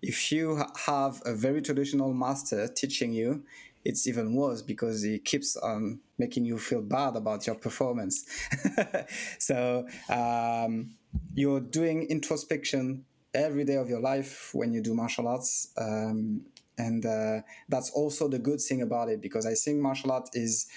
[0.00, 3.44] If you ha- have a very traditional master teaching you,
[3.84, 8.24] it's even worse because he keeps on making you feel bad about your performance.
[9.38, 10.94] so um,
[11.34, 13.04] you're doing introspection
[13.34, 15.72] every day of your life when you do martial arts.
[15.76, 16.42] Um,
[16.76, 20.68] and uh, that's also the good thing about it because I think martial art is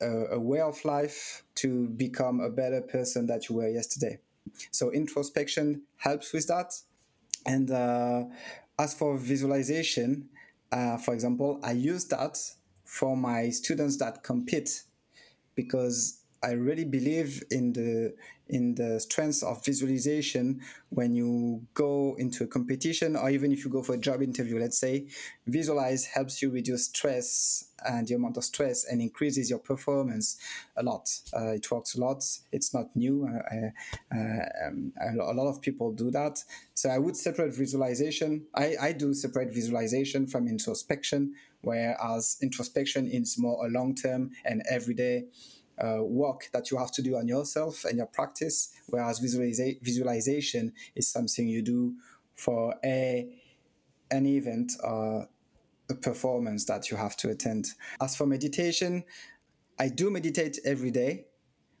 [0.00, 4.18] a, a, way of life to become a better person that you were yesterday.
[4.70, 6.74] So introspection helps with that.
[7.46, 8.24] And uh,
[8.78, 10.28] as for visualization,
[10.72, 12.38] uh, for example, I use that
[12.84, 14.82] for my students that compete
[15.54, 18.14] because I really believe in the
[18.52, 23.70] in the strength of visualization when you go into a competition or even if you
[23.70, 24.58] go for a job interview.
[24.60, 25.06] Let's say,
[25.46, 30.36] visualize helps you reduce stress and the amount of stress and increases your performance
[30.76, 31.08] a lot.
[31.34, 32.22] Uh, it works a lot.
[32.52, 33.26] It's not new.
[33.26, 33.70] Uh,
[34.14, 36.44] uh, um, a lot of people do that.
[36.74, 38.46] So I would separate visualization.
[38.54, 44.62] I, I do separate visualization from introspection, whereas introspection is more a long term and
[44.68, 45.24] everyday
[45.82, 50.72] uh, work that you have to do on yourself and your practice, whereas visualiza- visualization
[50.94, 51.94] is something you do
[52.34, 53.28] for a
[54.10, 55.26] an event or
[55.90, 57.68] a performance that you have to attend.
[58.00, 59.04] As for meditation,
[59.78, 61.26] I do meditate every day,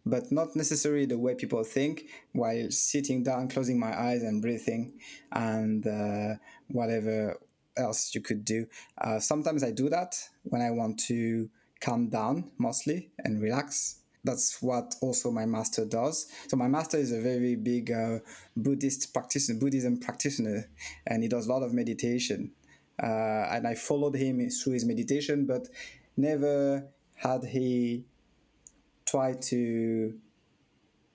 [0.06, 4.98] but not necessarily the way people think while sitting down, closing my eyes and breathing
[5.30, 6.34] and uh,
[6.68, 7.38] whatever
[7.76, 8.66] else you could do.
[9.00, 11.48] Uh, sometimes I do that when I want to
[11.82, 13.98] calm down mostly and relax.
[14.24, 16.28] That's what also my master does.
[16.46, 18.20] So my master is a very big uh,
[18.56, 20.70] Buddhist practitioner, Buddhism practitioner,
[21.08, 22.52] and he does a lot of meditation.
[23.02, 25.68] Uh, and I followed him through his meditation, but
[26.16, 28.04] never had he
[29.06, 30.14] tried to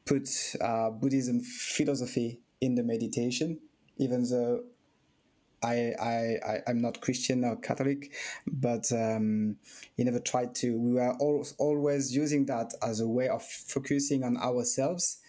[0.05, 0.27] put
[0.59, 3.59] uh, Buddhism philosophy in the meditation,
[3.97, 4.63] even though
[5.63, 8.13] I, I, I am not Christian or Catholic,
[8.45, 9.57] but um,
[9.95, 10.77] he never tried to.
[10.77, 15.19] We were al- always using that as a way of focusing on ourselves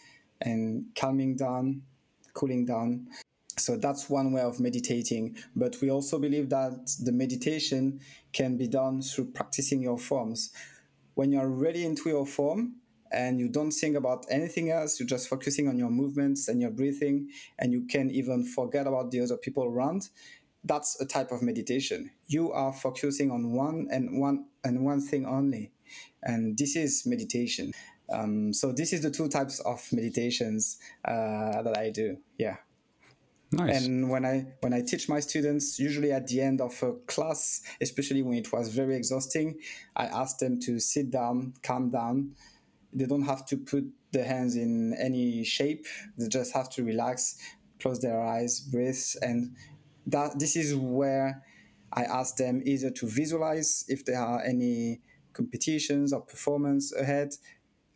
[0.41, 1.83] and calming down,
[2.35, 3.09] cooling down.
[3.57, 5.37] So that's one way of meditating.
[5.57, 8.01] But we also believe that the meditation
[8.33, 10.53] can be done through practicing your forms.
[11.15, 12.77] When you're ready into your form,
[13.11, 14.99] and you don't think about anything else.
[14.99, 17.29] You're just focusing on your movements and your breathing,
[17.59, 20.09] and you can even forget about the other people around.
[20.65, 22.11] That's a type of meditation.
[22.27, 25.73] You are focusing on one and one and one thing only,
[26.23, 27.73] and this is meditation.
[28.11, 32.17] Um, so this is the two types of meditations uh, that I do.
[32.39, 32.57] Yeah.
[33.51, 33.87] Nice.
[33.87, 37.63] And when I when I teach my students, usually at the end of a class,
[37.81, 39.59] especially when it was very exhausting,
[39.97, 42.33] I ask them to sit down, calm down,
[42.93, 45.87] they don't have to put their hands in any shape.
[46.17, 47.37] They just have to relax,
[47.81, 49.55] close their eyes, breathe, and
[50.07, 51.43] that this is where
[51.93, 55.01] I ask them either to visualize if there are any
[55.33, 57.35] competitions or performance ahead,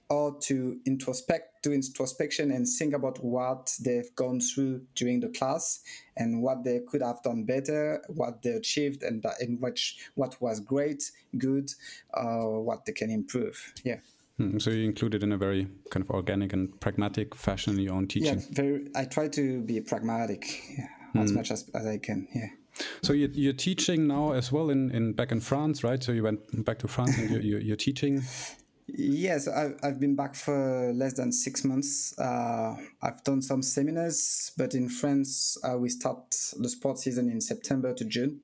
[0.09, 5.81] or to introspect, do introspection and think about what they've gone through during the class
[6.19, 10.61] and what they could have done better, what they achieved, and in which what was
[10.61, 11.73] great, good,
[12.13, 13.73] uh, what they can improve.
[13.85, 14.01] Yeah.
[14.39, 17.81] Hmm, so you include it in a very kind of organic and pragmatic fashion in
[17.81, 18.39] your own teaching.
[18.39, 18.89] Yeah, very.
[18.97, 20.87] I try to be pragmatic yeah,
[21.23, 21.37] as hmm.
[21.37, 22.27] much as, as I can.
[22.35, 22.49] Yeah.
[23.03, 26.03] So you're, you're teaching now as well in, in back in France, right?
[26.03, 28.23] So you went back to France and you're, you're, teaching.
[28.87, 32.19] Yes, I've, I've been back for less than six months.
[32.19, 37.41] Uh, I've done some seminars, but in France, uh, we start the sports season in
[37.41, 38.41] September to June.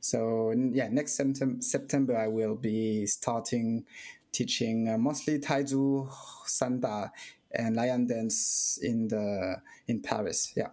[0.00, 1.20] So, yeah, next
[1.60, 3.84] September, I will be starting
[4.32, 6.08] teaching uh, mostly Taizu,
[6.46, 7.10] Sanda,
[7.52, 9.56] and Lion Dance in the
[9.88, 10.52] in Paris.
[10.56, 10.68] Yeah.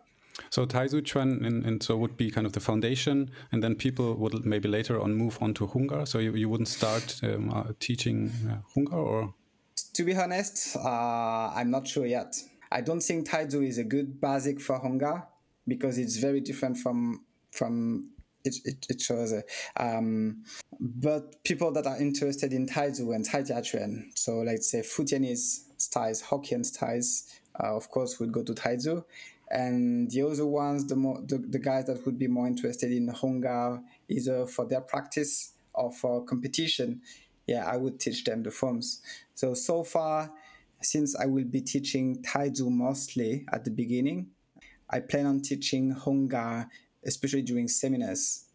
[0.49, 4.15] So Taizu Chuan and, and so would be kind of the foundation, and then people
[4.15, 6.07] would maybe later on move on to Hungar.
[6.07, 9.33] So you, you wouldn't start um, uh, teaching uh, Hungar, or?
[9.93, 12.35] To be honest, uh, I'm not sure yet.
[12.71, 15.25] I don't think Taizu is a good basic for Hungar
[15.67, 18.11] because it's very different from from
[18.47, 19.33] it, it, shows.
[19.33, 19.41] Uh,
[19.77, 20.43] um,
[20.79, 26.23] but people that are interested in Taizu and Tai Chuan, so let's say Fujianese styles,
[26.23, 29.03] Hokkien styles, uh, of course, would go to Taizu.
[29.49, 33.81] And the other ones, the, the, the guys that would be more interested in Hunggar,
[34.09, 37.01] either for their practice or for competition,
[37.45, 39.01] yeah, I would teach them the forms.
[39.35, 40.31] So, so far,
[40.81, 44.27] since I will be teaching Taizu mostly at the beginning,
[44.89, 46.67] I plan on teaching Hunggar,
[47.05, 48.45] especially during seminars.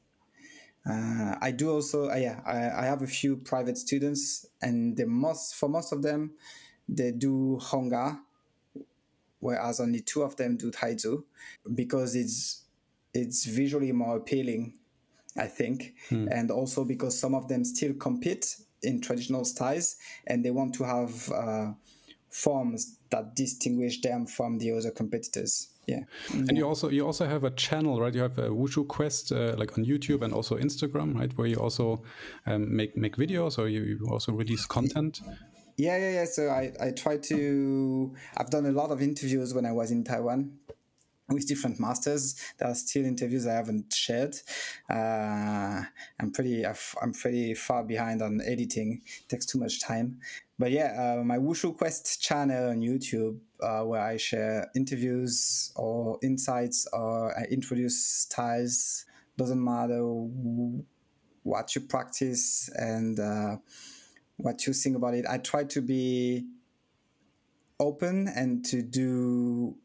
[0.88, 5.06] Uh, I do also, uh, yeah, I, I, have a few private students, and the
[5.06, 6.32] most for most of them,
[6.88, 8.18] they do Hunggar,
[9.38, 11.22] whereas only two of them do Taizu,
[11.72, 12.64] because it's
[13.14, 14.74] it's visually more appealing,
[15.38, 16.26] I think, hmm.
[16.32, 20.84] and also because some of them still compete in traditional styles, and they want to
[20.84, 21.72] have uh,
[22.28, 26.00] forms that distinguish them from the other competitors yeah
[26.32, 29.54] and you also you also have a channel right you have a wushu quest uh,
[29.56, 32.02] like on youtube and also instagram right where you also
[32.46, 35.20] um, make make videos or you, you also release content
[35.76, 39.66] yeah yeah yeah so i i try to i've done a lot of interviews when
[39.66, 40.52] i was in taiwan
[41.32, 42.36] with different masters.
[42.58, 44.36] There are still interviews I haven't shared.
[44.88, 45.82] Uh,
[46.20, 49.02] I'm pretty I'm pretty far behind on editing.
[49.04, 50.20] It takes too much time.
[50.58, 56.18] But yeah, uh, my Wushu Quest channel on YouTube, uh, where I share interviews or
[56.22, 59.04] insights or I introduce styles.
[59.36, 60.02] Doesn't matter
[61.42, 63.56] what you practice and uh,
[64.36, 65.24] what you think about it.
[65.28, 66.46] I try to be
[67.80, 69.76] open and to do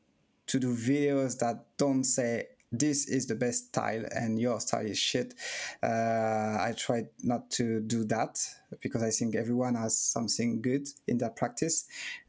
[0.48, 4.98] to do videos that don't say this is the best style and your style is
[4.98, 5.34] shit.
[5.82, 8.40] Uh, I try not to do that
[8.82, 11.86] because I think everyone has something good in their practice.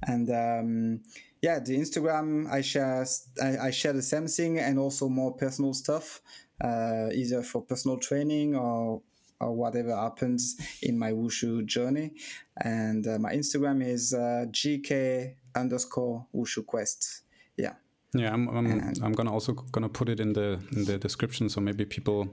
[0.07, 1.01] And um,
[1.43, 3.07] yeah, the Instagram I share
[3.43, 6.21] I, I, share the same thing and also more personal stuff,
[6.63, 9.03] uh, either for personal training or
[9.41, 12.13] or whatever happens in my wushu journey.
[12.57, 17.23] And uh, my Instagram is uh, gk underscore wushu quest.
[17.57, 17.75] Yeah.
[18.15, 21.61] Yeah, I'm I'm, I'm gonna also gonna put it in the in the description so
[21.61, 22.25] maybe people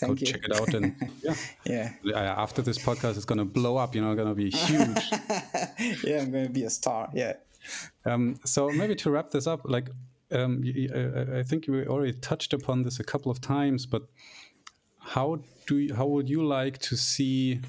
[0.00, 0.26] go you.
[0.26, 0.94] check it out and
[1.64, 5.10] yeah yeah after this podcast it's gonna blow up you know gonna be huge
[6.04, 7.34] yeah I'm gonna be a star yeah
[8.04, 9.90] um, so maybe to wrap this up like
[10.32, 10.62] um,
[11.32, 14.02] I, think we already touched upon this a couple of times but
[14.98, 17.60] how do you, how would you like to see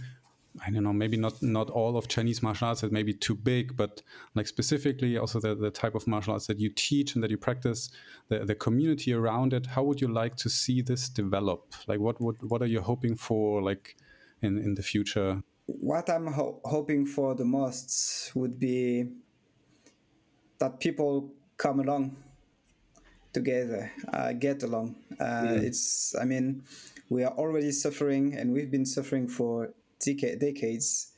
[0.65, 3.35] I don't know, maybe not not all of Chinese martial arts that may be too
[3.35, 4.01] big, but
[4.33, 7.37] like specifically also the, the type of martial arts that you teach and that you
[7.37, 7.89] practice,
[8.29, 9.65] the, the community around it.
[9.67, 11.73] How would you like to see this develop?
[11.87, 13.97] Like what what what are you hoping for like
[14.41, 15.43] in, in the future?
[15.65, 19.05] What I'm ho hoping for the most would be
[20.60, 22.16] that people come along
[23.34, 24.95] together, uh, get along.
[25.20, 25.64] Uh, mm.
[25.64, 26.64] It's, I mean,
[27.10, 31.14] we are already suffering and we've been suffering for decades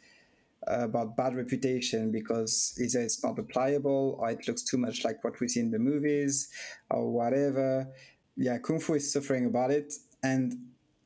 [0.67, 5.23] uh, about bad reputation because either it's not applicable or it looks too much like
[5.23, 6.49] what we see in the movies
[6.89, 7.87] or whatever.
[8.35, 9.93] Yeah, Kung Fu is suffering about it.
[10.23, 10.53] And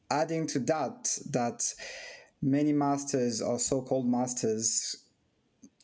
[0.09, 1.63] adding to that, that
[2.41, 5.02] many masters or so called masters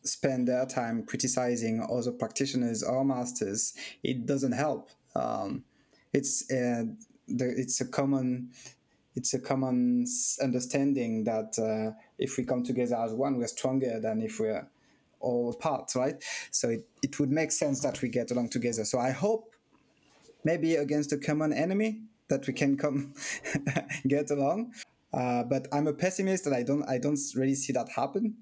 [0.03, 3.73] spend their time criticizing other practitioners or masters,
[4.03, 4.89] it doesn't help.
[5.15, 5.63] Um,
[6.13, 6.83] it's, uh,
[7.27, 8.51] the, it's a common
[9.15, 10.05] it's a common
[10.41, 14.65] understanding that uh, if we come together as one, we're stronger than if we're
[15.19, 16.23] all apart, right?
[16.51, 18.85] So it, it would make sense that we get along together.
[18.85, 19.55] So I hope
[20.43, 23.13] maybe against a common enemy that we can come
[24.07, 24.73] get along.
[25.11, 28.35] Uh, but I'm a pessimist and I don't I don't really see that happen.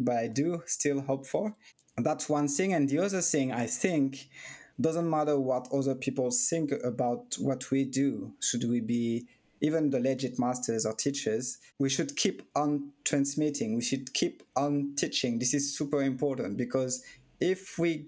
[0.00, 1.54] But I do still hope for.
[1.96, 2.74] And that's one thing.
[2.74, 4.28] And the other thing I think
[4.80, 8.32] doesn't matter what other people think about what we do.
[8.40, 9.26] Should we be
[9.60, 13.74] even the legit masters or teachers, we should keep on transmitting.
[13.74, 15.38] We should keep on teaching.
[15.38, 17.04] This is super important because
[17.40, 18.06] if we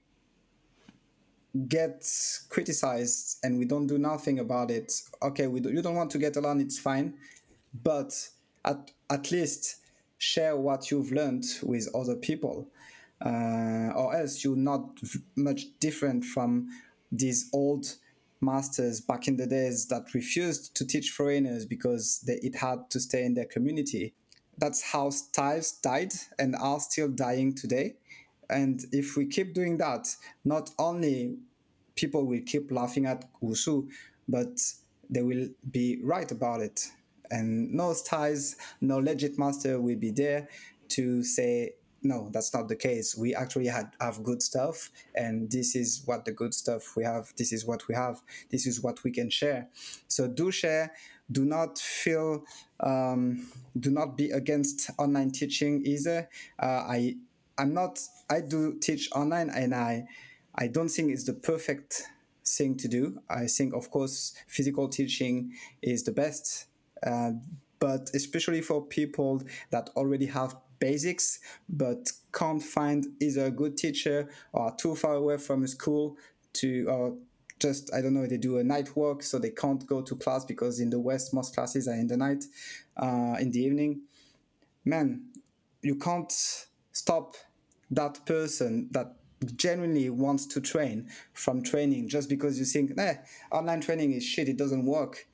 [1.67, 2.07] get
[2.49, 6.19] criticized and we don't do nothing about it, okay, we do, you don't want to
[6.19, 7.15] get along, it's fine,
[7.83, 8.13] but
[8.65, 9.77] at, at least
[10.21, 12.69] share what you've learned with other people.
[13.25, 14.99] Uh, or else you're not
[15.37, 16.69] much different from
[17.11, 17.97] these old
[18.41, 23.01] masters back in the days that refused to teach foreigners because they, it had to
[23.01, 24.15] stay in their community.
[24.57, 27.97] That's how styles died and are still dying today.
[28.49, 30.15] And if we keep doing that,
[30.45, 31.37] not only
[31.95, 33.89] people will keep laughing at Wushu,
[34.29, 34.61] but
[35.09, 36.89] they will be right about it.
[37.31, 40.49] And no styles, no legit master will be there
[40.91, 43.17] to say, no, that's not the case.
[43.17, 47.33] We actually had have good stuff, and this is what the good stuff we have.
[47.37, 48.23] This is what we have.
[48.51, 49.69] This is what we can share.
[50.09, 50.93] So do share,
[51.31, 52.45] do not feel
[52.81, 53.47] um,
[53.79, 56.29] do not be against online teaching either.
[56.59, 57.17] Uh, I
[57.59, 58.01] I'm not.
[58.31, 60.07] I do teach online, and I
[60.55, 62.03] I don't think it's the perfect
[62.47, 63.21] thing to do.
[63.29, 65.53] I think, of course, physical teaching
[65.83, 66.67] is the best,
[67.07, 67.33] uh,
[67.79, 74.29] but especially for people that already have basics but can't find either a good teacher
[74.53, 76.17] or too far away from a school
[76.53, 77.17] to or
[77.61, 80.45] just I don't know they do a night work so they can't go to class
[80.45, 82.45] because in the West most classes are in the night,
[82.97, 84.01] uh, in the evening.
[84.85, 85.27] Man,
[85.83, 86.33] you can't
[86.93, 87.37] stop
[87.91, 89.15] that person that
[89.57, 93.15] genuinely wants to train from training just because you think, eh,
[93.53, 95.27] online training is shit, it doesn't work.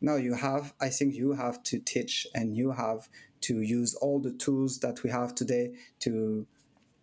[0.00, 3.08] No, you have, I think you have to teach and you have
[3.42, 6.46] to use all the tools that we have today to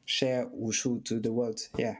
[0.05, 1.59] share Wushu to the world.
[1.77, 1.95] Yeah.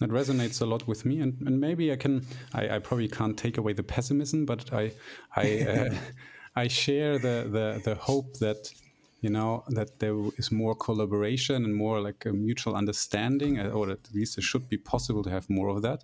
[0.00, 2.26] That resonates a lot with me, and, and maybe I can.
[2.52, 4.90] I, I probably can't take away the pessimism, but I,
[5.36, 5.94] I, uh,
[6.56, 8.72] I share the, the the hope that
[9.20, 13.90] you know that there is more collaboration and more like a mutual understanding, uh, or
[13.90, 16.02] at least it should be possible to have more of that.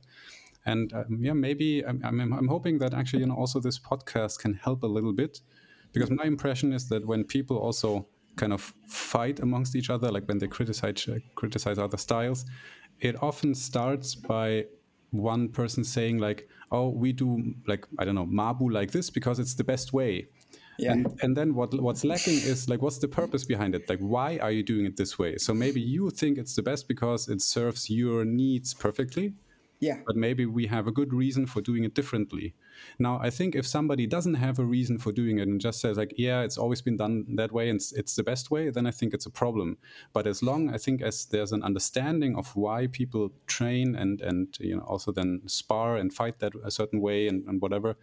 [0.69, 4.39] And um, yeah, maybe I'm, I'm, I'm hoping that actually you know also this podcast
[4.39, 5.41] can help a little bit,
[5.93, 8.07] because my impression is that when people also
[8.37, 12.45] kind of fight amongst each other, like when they criticize uh, criticize other styles,
[13.01, 14.67] it often starts by
[15.11, 19.39] one person saying like, "Oh, we do like I don't know Mabu like this because
[19.39, 20.29] it's the best way."
[20.79, 20.93] Yeah.
[20.93, 23.89] And, and then what what's lacking is like what's the purpose behind it?
[23.89, 25.37] Like why are you doing it this way?
[25.37, 29.35] So maybe you think it's the best because it serves your needs perfectly.
[29.81, 29.99] Yeah.
[30.05, 32.55] But maybe we have a good reason for doing it differently.
[32.99, 35.97] Now, I think if somebody doesn't have a reason for doing it and just says
[35.97, 38.87] like, yeah, it's always been done that way and it's, it's the best way, then
[38.87, 39.79] I think it's a problem.
[40.13, 44.57] But as long I think as there's an understanding of why people train and and
[44.59, 47.97] you know also then spar and fight that a certain way and, and whatever,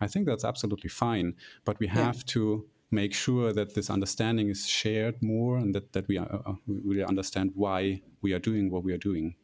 [0.00, 1.34] I think that's absolutely fine.
[1.64, 2.22] But we have yeah.
[2.26, 6.54] to make sure that this understanding is shared more and that, that we, uh, uh
[6.66, 9.34] we really understand why we are doing what we are doing.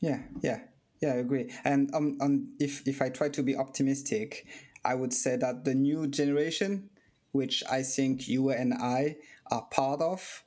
[0.00, 0.60] Yeah, yeah.
[1.00, 1.52] Yeah, I agree.
[1.64, 4.46] And um, um, if if I try to be optimistic,
[4.84, 6.90] I would say that the new generation,
[7.32, 9.16] which I think you and I
[9.50, 10.42] are part of,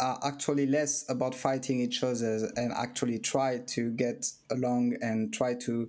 [0.00, 5.54] are actually less about fighting each other and actually try to get along and try
[5.54, 5.88] to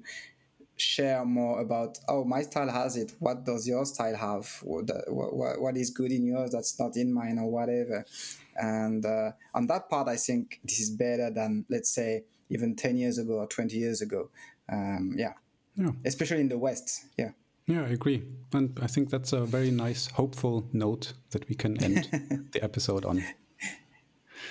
[0.76, 3.14] share more about oh my style has it.
[3.20, 4.48] What does your style have?
[4.62, 8.06] What, what, what is good in yours that's not in mine or whatever.
[8.56, 12.98] And uh, on that part i think this is better than let's say even 10
[12.98, 14.30] years ago or 20 years ago.
[14.70, 15.34] Um, yeah.
[15.76, 15.92] yeah.
[16.06, 17.06] Especially in the West.
[17.18, 17.32] Yeah.
[17.68, 18.24] Yeah, I agree.
[18.54, 23.06] And I think that's a very nice, hopeful note that we can end the episode
[23.06, 23.24] on.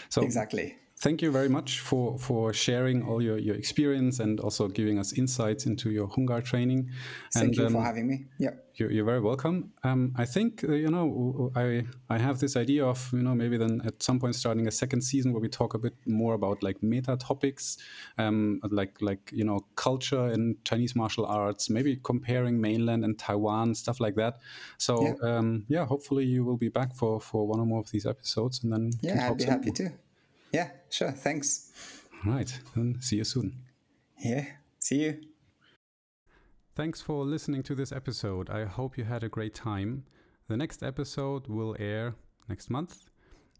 [0.09, 4.68] So, exactly thank you very much for for sharing all your, your experience and also
[4.68, 6.90] giving us insights into your Hung Gar training.
[7.34, 8.26] Thank and, you um, for having me.
[8.38, 9.72] Yeah, you're, you're very welcome.
[9.82, 13.57] Um, I think uh, you know I I have this idea of you know maybe
[13.57, 16.62] then at some point starting a second season where we talk a bit more about
[16.62, 17.78] like meta topics,
[18.18, 23.74] um, like like you know culture and Chinese martial arts, maybe comparing mainland and Taiwan
[23.74, 24.38] stuff like that.
[24.78, 27.90] So yeah, um, yeah hopefully you will be back for for one or more of
[27.90, 29.90] these episodes, and then yeah, I'd be happy to.
[30.53, 31.11] Yeah, sure.
[31.11, 31.70] Thanks.
[32.24, 32.61] All right.
[32.76, 33.62] Then see you soon.
[34.18, 34.44] Yeah.
[34.78, 35.20] See you.
[36.74, 38.48] Thanks for listening to this episode.
[38.50, 40.05] I hope you had a great time.
[40.48, 42.14] The next episode will air
[42.48, 43.09] next month.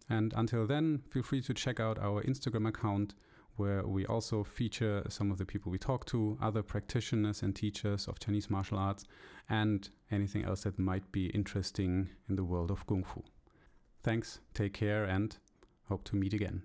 [0.09, 3.14] And until then, feel free to check out our Instagram account
[3.57, 8.09] where we also feature some of the people we talk to, other practitioners and teachers
[8.09, 9.05] of Chinese martial arts,
[9.49, 13.22] and anything else that might be interesting in the world of Kung Fu.
[14.03, 15.37] Thanks, take care, and
[15.88, 16.62] hope to meet again.